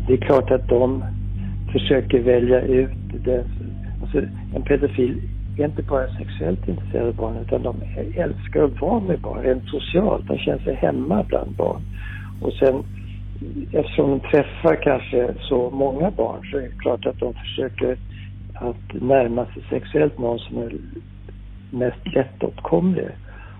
det 0.08 0.13
är 0.13 0.18
klart 0.18 0.52
att 0.52 0.68
de 0.68 1.04
försöker 1.72 2.20
välja 2.20 2.62
ut 2.62 3.24
det. 3.24 3.46
Alltså, 4.02 4.22
en 4.56 4.62
pedofil 4.62 5.22
är 5.58 5.65
inte 5.65 5.84
bara 5.84 6.08
sexuellt 6.08 6.68
intresserad 6.68 7.08
av 7.08 7.15
barn 7.15 7.38
utan 7.41 7.63
de 7.63 7.76
älskar 8.15 8.63
att 8.63 8.82
vara 8.82 9.00
med 9.00 9.20
barn 9.20 9.44
rent 9.44 9.65
socialt. 9.65 10.28
De 10.28 10.38
känner 10.38 10.60
sig 10.60 10.76
hemma 10.76 11.24
bland 11.24 11.56
barn. 11.56 11.82
Och 12.41 12.54
sen 12.54 12.84
eftersom 13.72 14.10
de 14.10 14.20
träffar 14.20 14.84
kanske 14.84 15.34
så 15.39 15.70
många 15.70 16.12
barn 16.12 16.48
så 16.52 16.58
är 16.58 16.62
det 16.62 16.80
klart 16.80 17.06
att 17.06 17.20
de 17.20 17.34
försöker 17.34 17.98
att 18.54 19.02
närma 19.02 19.46
sig 19.46 19.63
sexuellt 19.70 20.20
någon 20.20 20.39
som 20.39 20.58
är 20.58 20.74
mest 21.72 22.15
lättåtkomlig. 22.15 23.08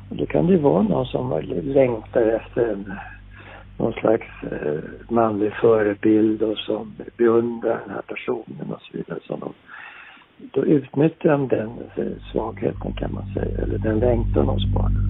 Och 0.10 0.16
då 0.16 0.26
kan 0.26 0.48
det 0.48 0.58
vara 0.58 0.82
någon 0.82 1.06
som 1.06 1.42
längtar 1.64 2.22
efter 2.22 2.72
en, 2.72 2.94
någon 3.78 3.94
slags 3.94 4.26
eh, 4.52 4.80
manlig 5.10 5.54
förebild 5.62 6.42
och 6.42 6.58
som 6.58 6.94
beundrar 7.18 7.80
den 7.86 7.90
här 7.90 8.02
personen 8.02 8.72
och 8.74 8.82
så 8.82 8.98
vidare. 8.98 9.20
Så 9.28 9.36
de, 9.36 9.54
då 10.54 10.66
utnyttjar 10.66 11.32
de 11.32 11.48
den 11.48 11.70
eh, 11.96 12.14
svagheten 12.32 12.94
kan 12.94 13.14
man 13.14 13.34
säga, 13.34 13.58
eller 13.58 13.78
den 13.78 14.00
längtan 14.00 14.48
hos 14.48 14.66
barnen. 14.74 15.10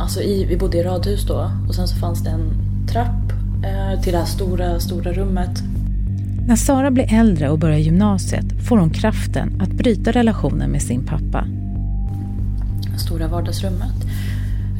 Alltså 0.00 0.20
i, 0.20 0.46
vi 0.48 0.58
bodde 0.58 0.78
i 0.78 0.82
radhus 0.82 1.26
då 1.26 1.50
och 1.68 1.74
sen 1.74 1.86
så 1.86 2.00
fanns 2.00 2.24
det 2.24 2.30
en 2.30 2.50
trapp 2.92 3.26
eh, 3.68 4.02
till 4.02 4.12
det 4.12 4.18
här 4.18 4.24
stora, 4.36 4.78
stora 4.78 5.12
rummet 5.12 5.72
när 6.46 6.56
Sara 6.56 6.90
blir 6.90 7.14
äldre 7.14 7.50
och 7.50 7.58
börjar 7.58 7.78
gymnasiet 7.78 8.68
får 8.68 8.76
hon 8.76 8.90
kraften 8.90 9.60
att 9.60 9.72
bryta 9.72 10.10
relationen 10.10 10.70
med 10.70 10.82
sin 10.82 11.06
pappa. 11.06 11.46
Stora 12.98 13.28
vardagsrummet. 13.28 13.94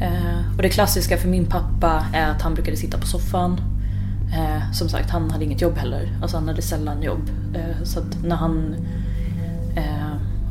Eh, 0.03 0.57
och 0.57 0.63
det 0.63 0.69
klassiska 0.69 1.17
för 1.17 1.29
min 1.29 1.47
pappa 1.47 2.07
är 2.13 2.31
att 2.31 2.43
han 2.43 2.55
brukade 2.55 2.77
sitta 2.77 2.99
på 2.99 3.07
soffan. 3.07 3.61
Eh, 4.33 4.73
som 4.73 4.89
sagt, 4.89 5.11
han 5.11 5.31
hade 5.31 5.45
inget 5.45 5.61
jobb 5.61 5.79
heller. 5.79 6.19
Alltså 6.23 6.37
han 6.37 6.49
hade 6.49 6.63
sällan 6.63 7.03
jobb. 7.03 7.31
Eh, 7.55 7.85
så 7.85 7.99
att 7.99 8.23
när 8.25 8.37
han 8.37 8.75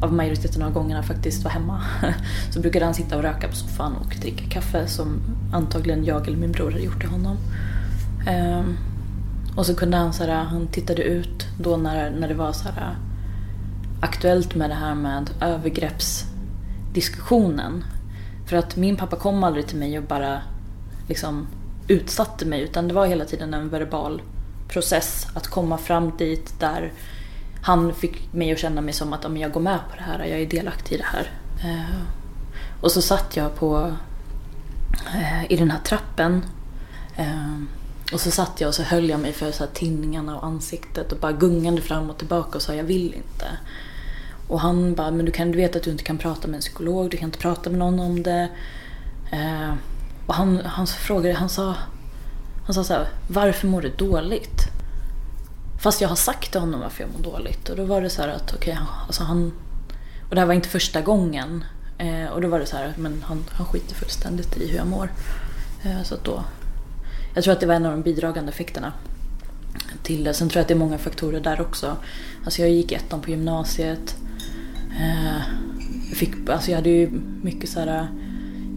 av 0.01 0.13
majoriteten 0.13 0.61
av 0.61 0.71
gångerna 0.73 1.03
faktiskt 1.03 1.43
var 1.43 1.51
hemma 1.51 1.81
så 2.51 2.59
brukade 2.59 2.85
han 2.85 2.93
sitta 2.93 3.17
och 3.17 3.23
röka 3.23 3.47
på 3.47 3.55
soffan 3.55 3.93
och 3.95 4.15
dricka 4.21 4.43
kaffe 4.49 4.87
som 4.87 5.21
antagligen 5.53 6.05
jag 6.05 6.27
eller 6.27 6.37
min 6.37 6.51
bror 6.51 6.71
hade 6.71 6.83
gjort 6.83 6.99
till 6.99 7.09
honom. 7.09 7.37
Och 9.55 9.65
så 9.65 9.75
kunde 9.75 9.97
han 9.97 10.13
så 10.13 10.23
här, 10.23 10.43
han 10.43 10.67
tittade 10.67 11.03
ut 11.03 11.47
då 11.59 11.77
när, 11.77 12.11
när 12.11 12.27
det 12.27 12.33
var 12.33 12.53
så 12.53 12.63
här 12.63 12.95
aktuellt 13.99 14.55
med 14.55 14.69
det 14.69 14.75
här 14.75 14.95
med 14.95 15.29
övergrepps 15.41 16.30
diskussionen. 16.93 17.83
För 18.49 18.57
att 18.57 18.75
min 18.75 18.97
pappa 18.97 19.15
kom 19.15 19.43
aldrig 19.43 19.67
till 19.67 19.77
mig 19.77 19.97
och 19.97 20.03
bara 20.03 20.41
liksom 21.07 21.47
utsatte 21.87 22.45
mig 22.45 22.61
utan 22.61 22.87
det 22.87 22.93
var 22.93 23.05
hela 23.05 23.25
tiden 23.25 23.53
en 23.53 23.69
verbal 23.69 24.21
process 24.67 25.27
att 25.33 25.47
komma 25.47 25.77
fram 25.77 26.11
dit 26.17 26.59
där 26.59 26.93
han 27.61 27.93
fick 27.93 28.33
mig 28.33 28.51
att 28.51 28.59
känna 28.59 28.81
mig 28.81 28.93
som 28.93 29.13
att 29.13 29.25
om 29.25 29.37
jag 29.37 29.51
går 29.51 29.61
med 29.61 29.79
på 29.89 29.95
det 29.95 30.03
här, 30.03 30.19
jag 30.19 30.41
är 30.41 30.45
delaktig 30.45 30.95
i 30.95 30.97
det 30.97 31.03
här. 31.03 31.31
Eh, 31.63 32.01
och 32.81 32.91
så 32.91 33.01
satt 33.01 33.37
jag 33.37 33.55
på 33.55 33.93
eh, 35.15 35.51
i 35.51 35.55
den 35.55 35.71
här 35.71 35.79
trappen 35.79 36.45
eh, 37.15 37.61
och 38.13 38.19
så 38.19 38.31
satt 38.31 38.61
jag 38.61 38.67
och 38.67 38.75
så 38.75 38.83
höll 38.83 39.09
jag 39.09 39.19
mig 39.19 39.33
för 39.33 39.51
så 39.51 39.63
här 39.63 39.71
tinningarna 39.73 40.37
och 40.37 40.45
ansiktet 40.45 41.11
och 41.11 41.17
bara 41.17 41.31
gungande 41.31 41.81
fram 41.81 42.09
och 42.09 42.17
tillbaka 42.17 42.57
och 42.57 42.61
sa 42.61 42.73
jag 42.73 42.83
vill 42.83 43.13
inte. 43.13 43.45
Och 44.51 44.59
han 44.59 44.95
bara, 44.95 45.11
men 45.11 45.25
du, 45.25 45.31
kan, 45.31 45.51
du 45.51 45.57
vet 45.57 45.75
att 45.75 45.83
du 45.83 45.91
inte 45.91 46.03
kan 46.03 46.17
prata 46.17 46.47
med 46.47 46.55
en 46.55 46.61
psykolog, 46.61 47.09
du 47.09 47.17
kan 47.17 47.27
inte 47.27 47.39
prata 47.39 47.69
med 47.69 47.79
någon 47.79 47.99
om 47.99 48.23
det. 48.23 48.49
Eh, 49.31 49.73
och 50.27 50.33
han, 50.33 50.61
han 50.65 50.87
frågade, 50.87 51.35
han 51.35 51.49
sa, 51.49 51.75
han 52.65 52.73
sa 52.73 52.83
så 52.83 52.93
här, 52.93 53.07
varför 53.27 53.67
mår 53.67 53.81
du 53.81 53.89
dåligt? 53.89 54.61
Fast 55.81 56.01
jag 56.01 56.09
har 56.09 56.15
sagt 56.15 56.51
till 56.51 56.59
honom 56.61 56.79
varför 56.79 57.03
jag 57.03 57.11
mår 57.11 57.31
dåligt. 57.31 57.69
Och 57.69 57.77
då 57.77 57.83
var 57.83 58.01
det 58.01 58.09
så 58.09 58.21
att, 58.21 58.53
okej, 58.55 58.73
okay, 58.73 58.85
alltså 59.07 59.23
han... 59.23 59.53
Och 60.29 60.35
det 60.35 60.41
här 60.41 60.47
var 60.47 60.53
inte 60.53 60.69
första 60.69 61.01
gången. 61.01 61.63
Eh, 61.97 62.25
och 62.25 62.41
då 62.41 62.47
var 62.47 62.59
det 62.59 62.65
så 62.65 62.77
här, 62.77 62.93
men 62.97 63.23
han, 63.27 63.43
han 63.51 63.65
skiter 63.65 63.95
fullständigt 63.95 64.57
i 64.57 64.67
hur 64.67 64.77
jag 64.77 64.87
mår. 64.87 65.11
Eh, 65.83 66.03
så 66.03 66.15
att 66.15 66.23
då 66.23 66.43
jag 67.33 67.43
tror 67.43 67.53
att 67.53 67.59
det 67.59 67.65
var 67.65 67.75
en 67.75 67.85
av 67.85 67.91
de 67.91 68.01
bidragande 68.01 68.51
effekterna 68.51 68.93
till 70.03 70.23
det. 70.23 70.33
Sen 70.33 70.49
tror 70.49 70.59
jag 70.59 70.61
att 70.61 70.67
det 70.67 70.73
är 70.73 70.77
många 70.77 70.97
faktorer 70.97 71.39
där 71.39 71.61
också. 71.61 71.97
Alltså 72.45 72.61
jag 72.61 72.71
gick 72.71 72.91
ettan 72.91 73.21
på 73.21 73.29
gymnasiet. 73.29 74.17
Eh, 74.99 75.41
jag, 76.09 76.17
fick, 76.17 76.49
alltså 76.49 76.71
jag 76.71 76.77
hade 76.77 76.89
ju 76.89 77.09
mycket 77.41 77.69
så 77.69 77.79
här, 77.79 78.07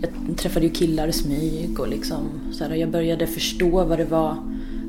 Jag 0.00 0.37
träffade 0.37 0.66
ju 0.66 0.72
killar 0.72 1.09
i 1.09 1.12
smyg 1.12 1.81
och 1.81 1.88
liksom 1.88 2.29
så 2.53 2.64
här, 2.64 2.74
jag 2.74 2.90
började 2.90 3.27
förstå 3.27 3.85
vad 3.85 3.98
det 3.98 4.05
var, 4.05 4.37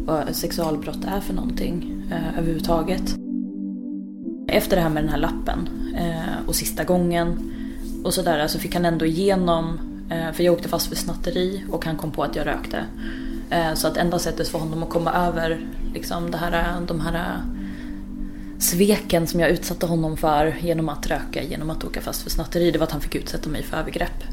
vad 0.05 0.35
sexualbrott 0.35 1.05
är 1.05 1.19
för 1.19 1.33
någonting 1.33 2.03
eh, 2.11 2.39
överhuvudtaget. 2.39 3.15
Efter 4.47 4.75
det 4.75 4.81
här 4.81 4.89
med 4.89 5.03
den 5.03 5.11
här 5.11 5.17
lappen 5.17 5.69
eh, 5.95 6.47
och 6.47 6.55
sista 6.55 6.83
gången 6.83 7.51
och 8.03 8.13
sådär 8.13 8.47
så 8.47 8.59
fick 8.59 8.73
han 8.73 8.85
ändå 8.85 9.05
igenom, 9.05 9.79
eh, 10.09 10.31
för 10.33 10.43
jag 10.43 10.53
åkte 10.53 10.69
fast 10.69 10.87
för 10.87 10.95
snatteri 10.95 11.63
och 11.71 11.85
han 11.85 11.97
kom 11.97 12.11
på 12.11 12.23
att 12.23 12.35
jag 12.35 12.47
rökte. 12.47 12.85
Eh, 13.49 13.73
så 13.73 13.87
att 13.87 13.97
enda 13.97 14.19
sättet 14.19 14.47
för 14.47 14.59
honom 14.59 14.83
att 14.83 14.89
komma 14.89 15.13
över 15.13 15.67
liksom 15.93 16.31
det 16.31 16.37
här, 16.37 16.81
de 16.87 16.99
här 16.99 17.41
sveken 18.59 19.27
som 19.27 19.39
jag 19.39 19.49
utsatte 19.49 19.85
honom 19.85 20.17
för 20.17 20.55
genom 20.61 20.89
att 20.89 21.07
röka, 21.07 21.43
genom 21.43 21.69
att 21.69 21.83
åka 21.83 22.01
fast 22.01 22.21
för 22.21 22.29
snatteri, 22.29 22.71
det 22.71 22.79
var 22.79 22.85
att 22.85 22.91
han 22.91 23.01
fick 23.01 23.15
utsätta 23.15 23.49
mig 23.49 23.63
för 23.63 23.77
övergrepp. 23.77 24.23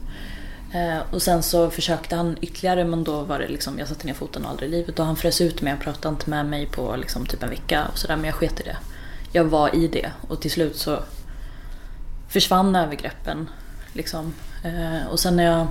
Eh, 0.72 1.14
och 1.14 1.22
sen 1.22 1.42
så 1.42 1.70
försökte 1.70 2.16
han 2.16 2.36
ytterligare 2.40 2.84
men 2.84 3.04
då 3.04 3.22
var 3.22 3.38
det 3.38 3.48
liksom, 3.48 3.78
jag 3.78 3.88
satte 3.88 4.06
ner 4.06 4.14
foten 4.14 4.46
aldrig 4.46 4.68
i 4.68 4.72
livet 4.72 4.98
och 4.98 5.06
han 5.06 5.16
frös 5.16 5.40
ut 5.40 5.62
mig 5.62 5.70
han 5.70 5.80
pratade 5.80 6.14
inte 6.14 6.30
med 6.30 6.46
mig 6.46 6.66
på 6.66 6.96
liksom 6.96 7.26
typ 7.26 7.42
en 7.42 7.50
vecka 7.50 7.86
och 7.92 7.98
sådär 7.98 8.16
men 8.16 8.24
jag 8.24 8.34
sket 8.34 8.60
i 8.60 8.62
det. 8.62 8.76
Jag 9.32 9.44
var 9.44 9.74
i 9.74 9.88
det 9.88 10.10
och 10.28 10.40
till 10.40 10.50
slut 10.50 10.76
så 10.76 10.98
försvann 12.28 12.76
övergreppen. 12.76 13.48
Liksom. 13.92 14.34
Eh, 14.64 15.06
och 15.10 15.20
sen 15.20 15.36
när 15.36 15.44
jag 15.44 15.66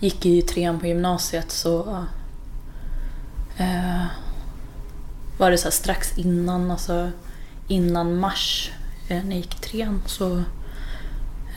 gick 0.00 0.26
i 0.26 0.42
trean 0.42 0.80
på 0.80 0.86
gymnasiet 0.86 1.50
så 1.50 2.04
eh, 3.56 4.04
var 5.38 5.50
det 5.50 5.58
så 5.58 5.70
strax 5.70 6.18
innan, 6.18 6.70
alltså 6.70 7.10
innan 7.68 8.18
mars 8.18 8.70
eh, 9.08 9.24
när 9.24 9.30
jag 9.30 9.36
gick 9.36 9.54
i 9.54 9.58
trean 9.58 10.02
så 10.06 10.36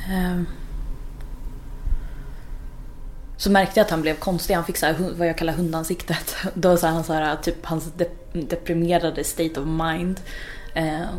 eh, 0.09 0.41
så 3.37 3.51
märkte 3.51 3.79
jag 3.79 3.85
att 3.85 3.91
han 3.91 4.01
blev 4.01 4.15
konstig. 4.15 4.53
Han 4.53 4.65
fick 4.65 4.77
så 4.77 4.85
här, 4.85 4.95
vad 5.17 5.27
jag 5.27 5.37
kallar 5.37 5.53
hundansiktet. 5.53 6.35
Då 6.53 6.77
sa 6.77 6.87
han 6.87 7.03
så 7.03 7.13
här, 7.13 7.35
typ 7.35 7.65
hans 7.65 7.91
deprimerade 8.33 9.23
state 9.23 9.59
of 9.59 9.67
mind. 9.67 10.19
Eh, 10.73 11.09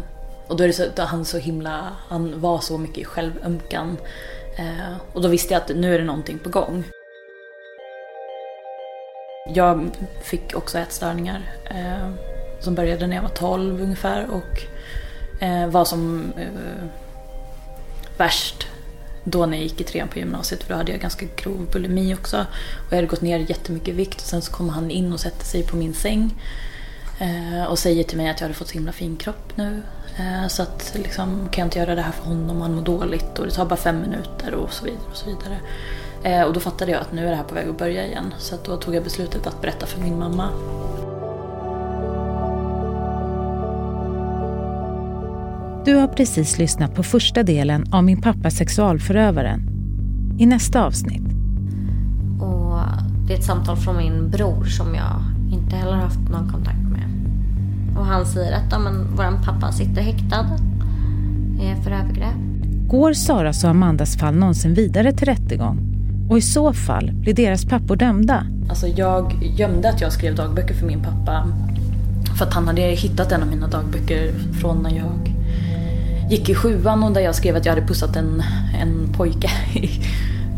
och 0.47 0.57
då 0.57 0.65
är 0.65 0.69
det 0.69 0.75
så, 0.75 0.85
då 0.97 1.03
han 1.03 1.25
så 1.25 1.39
himla, 1.39 1.97
han 2.09 2.41
var 2.41 2.59
så 2.59 2.79
mycket 2.79 2.99
i 2.99 3.05
självömkan. 3.05 3.97
Eh, 4.59 4.97
och 5.13 5.23
då 5.23 5.29
visste 5.29 5.55
jag 5.55 5.63
att 5.63 5.77
nu 5.77 5.95
är 5.95 5.99
det 5.99 6.05
någonting 6.05 6.39
på 6.39 6.49
gång. 6.49 6.85
Jag 9.55 9.91
fick 10.23 10.57
också 10.57 10.79
ätstörningar 10.79 11.53
eh, 11.71 12.32
som 12.63 12.75
började 12.75 13.07
när 13.07 13.17
jag 13.17 13.23
var 13.23 13.29
12 13.29 13.83
ungefär 13.83 14.27
och 14.31 14.63
eh, 15.43 15.67
var 15.67 15.85
som 15.85 16.33
eh, 16.39 16.85
värst 18.17 18.67
då 19.25 19.47
när 19.47 19.57
jag 19.57 19.63
gick 19.63 19.81
i 19.81 19.85
trean 19.85 20.09
på 20.09 20.19
gymnasiet 20.19 20.63
för 20.63 20.73
då 20.73 20.77
hade 20.79 20.93
jag 20.93 21.01
ganska 21.01 21.27
grov 21.37 21.69
bulimi 21.73 22.15
också. 22.15 22.47
Och 22.87 22.93
jag 22.93 22.97
hade 22.97 23.07
gått 23.07 23.21
ner 23.21 23.39
jättemycket 23.39 23.89
i 23.89 23.93
vikt 23.93 24.21
och 24.21 24.27
sen 24.27 24.43
så 24.43 24.53
kommer 24.53 24.73
han 24.73 24.91
in 24.91 25.13
och 25.13 25.21
sätter 25.21 25.45
sig 25.45 25.63
på 25.63 25.77
min 25.77 25.95
säng. 25.95 26.35
Eh, 27.19 27.65
och 27.65 27.79
säger 27.79 28.05
till 28.05 28.17
mig 28.17 28.31
att 28.31 28.41
jag 28.41 28.45
hade 28.45 28.55
fått 28.55 28.69
så 28.69 28.75
himla 28.75 28.93
fin 28.93 29.17
kropp 29.17 29.57
nu. 29.57 29.83
Eh, 30.17 30.49
så 30.49 30.63
att 30.63 30.93
liksom, 30.95 31.49
kan 31.51 31.63
jag 31.63 31.67
inte 31.67 31.79
göra 31.79 31.95
det 31.95 32.03
här 32.03 32.13
för 32.13 32.25
honom, 32.25 32.61
han 32.61 32.75
mår 32.75 32.83
dåligt 32.83 33.39
och 33.39 33.47
det 33.47 33.53
tar 33.53 33.65
bara 33.65 33.77
fem 33.77 34.01
minuter 34.01 34.55
och 34.55 34.73
så 34.73 34.85
vidare. 34.85 35.01
Och 35.11 35.17
så 35.17 35.27
vidare. 35.27 35.59
Eh, 36.23 36.43
och 36.43 36.53
då 36.53 36.61
fattade 36.61 36.93
jag 36.93 37.01
att 37.01 37.13
nu 37.13 37.27
är 37.27 37.31
det 37.31 37.37
här 37.37 37.45
på 37.45 37.55
väg 37.55 37.69
att 37.69 37.79
börja 37.79 38.07
igen. 38.07 38.35
Så 38.39 38.55
att 38.55 38.65
då 38.65 38.77
tog 38.77 38.95
jag 38.95 39.05
beslutet 39.05 39.47
att 39.47 39.61
berätta 39.61 39.87
för 39.87 40.01
min 40.01 40.19
mamma. 40.19 40.49
Du 45.85 45.95
har 45.95 46.09
precis 46.09 46.59
lyssnat 46.59 46.95
på 46.95 47.03
första 47.03 47.43
delen 47.43 47.85
av 47.93 48.05
Min 48.05 48.21
pappa 48.21 48.51
sexualförövaren. 48.51 49.61
I 50.39 50.47
nästa 50.47 50.85
avsnitt. 50.85 51.23
Och 52.41 52.79
det 53.27 53.35
är 53.35 53.39
ett 53.39 53.45
samtal 53.45 53.77
från 53.77 53.97
min 53.97 54.31
bror 54.31 54.65
som 54.65 54.95
jag 54.95 55.23
inte 55.53 55.77
heller 55.77 55.97
haft 55.97 56.19
någon 56.31 56.49
kontakt 56.49 56.83
med. 56.83 57.09
Och 57.99 58.07
han 58.07 58.27
säger 58.27 58.53
att 58.53 58.65
ja, 58.71 58.79
men, 58.79 59.17
vår 59.17 59.45
pappa 59.45 59.73
sitter 59.73 60.03
häktad 60.03 60.47
för 61.85 61.91
övergrepp. 61.91 62.37
Går 62.89 63.13
Saras 63.13 63.65
och 63.65 63.71
Amandas 63.71 64.17
fall 64.17 64.35
någonsin 64.35 64.75
vidare 64.75 65.13
till 65.13 65.27
rättegång? 65.27 65.79
Och 66.31 66.39
i 66.39 66.43
så 66.43 66.73
fall, 66.73 67.13
blir 67.13 67.35
deras 67.35 67.65
pappor 67.65 67.97
dömda? 67.97 68.47
Alltså 68.69 68.87
jag 68.87 69.33
gömde 69.43 69.89
att 69.89 70.01
jag 70.01 70.13
skrev 70.13 70.35
dagböcker 70.37 70.75
för 70.75 70.87
min 70.87 71.03
pappa. 71.03 71.49
För 72.39 72.47
att 72.47 72.55
han 72.55 72.67
hade 72.67 72.83
hittat 72.83 73.33
en 73.33 73.43
av 73.43 73.49
mina 73.49 73.67
dagböcker 73.67 74.33
från 74.61 74.83
när 74.83 74.91
jag 74.91 75.32
gick 76.31 76.49
i 76.49 76.55
sjuan 76.55 77.03
och 77.03 77.13
där 77.13 77.21
jag 77.21 77.35
skrev 77.35 77.57
att 77.57 77.67
jag 77.67 77.75
hade 77.75 77.87
pussat 77.87 78.17
en, 78.17 78.43
en 78.81 79.13
pojke. 79.17 79.51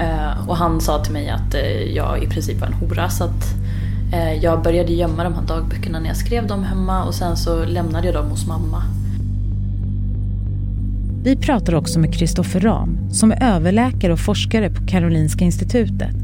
uh, 0.00 0.48
och 0.48 0.56
han 0.56 0.80
sa 0.80 1.04
till 1.04 1.12
mig 1.12 1.28
att 1.28 1.54
uh, 1.54 1.82
jag 1.82 2.22
i 2.22 2.26
princip 2.26 2.60
var 2.60 2.66
en 2.66 2.72
hora. 2.72 3.08
Så 3.08 3.24
att 3.24 3.54
uh, 4.12 4.34
jag 4.34 4.62
började 4.62 4.92
gömma 4.92 5.24
de 5.24 5.34
här 5.34 5.42
dagböckerna 5.42 6.00
när 6.00 6.08
jag 6.08 6.16
skrev 6.16 6.46
dem 6.46 6.64
hemma 6.64 7.04
och 7.04 7.14
sen 7.14 7.36
så 7.36 7.64
lämnade 7.64 8.06
jag 8.06 8.14
dem 8.14 8.30
hos 8.30 8.46
mamma. 8.46 8.82
Vi 11.24 11.36
pratar 11.36 11.74
också 11.74 12.00
med 12.00 12.14
Kristoffer 12.14 12.60
Ram 12.60 12.98
som 13.10 13.32
är 13.32 13.42
överläkare 13.42 14.12
och 14.12 14.18
forskare 14.18 14.70
på 14.70 14.86
Karolinska 14.86 15.44
institutet. 15.44 16.14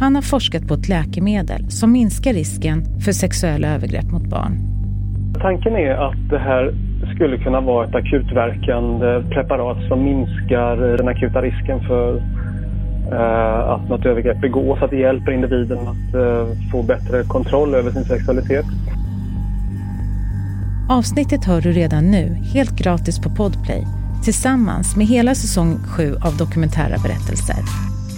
Han 0.00 0.14
har 0.14 0.22
forskat 0.22 0.68
på 0.68 0.74
ett 0.74 0.88
läkemedel 0.88 1.70
som 1.70 1.92
minskar 1.92 2.32
risken 2.32 3.00
för 3.00 3.12
sexuella 3.12 3.68
övergrepp 3.68 4.10
mot 4.12 4.22
barn. 4.22 4.58
Tanken 5.40 5.72
är 5.72 5.90
att 5.90 6.30
det 6.30 6.38
här 6.38 6.74
skulle 7.16 7.38
kunna 7.38 7.60
vara 7.60 7.86
ett 7.86 7.94
akutverkande 7.94 9.22
preparat 9.30 9.88
som 9.88 10.04
minskar 10.04 10.96
den 10.96 11.08
akuta 11.08 11.42
risken 11.42 11.80
för 11.80 12.16
eh, 13.12 13.70
att 13.70 13.88
något 13.88 14.06
övergrepp 14.06 14.40
begås, 14.40 14.82
att 14.82 14.90
det 14.90 14.96
hjälper 14.96 15.32
individen 15.32 15.78
att 15.78 16.14
eh, 16.14 16.46
få 16.72 16.82
bättre 16.82 17.22
kontroll 17.22 17.74
över 17.74 17.90
sin 17.90 18.04
sexualitet. 18.04 18.66
Avsnittet 20.90 21.44
hör 21.44 21.60
du 21.60 21.72
redan 21.72 22.10
nu, 22.10 22.36
helt 22.54 22.78
gratis 22.78 23.20
på 23.20 23.30
Podplay 23.30 23.86
tillsammans 24.24 24.96
med 24.96 25.06
hela 25.06 25.34
säsong 25.34 25.78
7 25.96 26.14
av 26.14 26.36
Dokumentära 26.36 26.98
berättelser. 27.02 27.56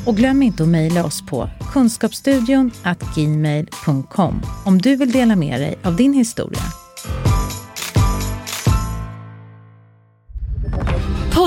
Och 0.06 0.16
glöm 0.16 0.42
inte 0.42 0.62
att 0.62 0.68
mejla 0.68 1.04
oss 1.04 1.26
på 1.26 1.48
kunskapsstudion 1.72 2.70
gmail.com 3.14 4.40
om 4.64 4.78
du 4.78 4.96
vill 4.96 5.12
dela 5.12 5.36
med 5.36 5.60
dig 5.60 5.78
av 5.84 5.96
din 5.96 6.12
historia. 6.12 6.87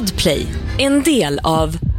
Podplay, 0.01 0.47
en 0.77 1.03
del 1.03 1.39
av 1.43 1.90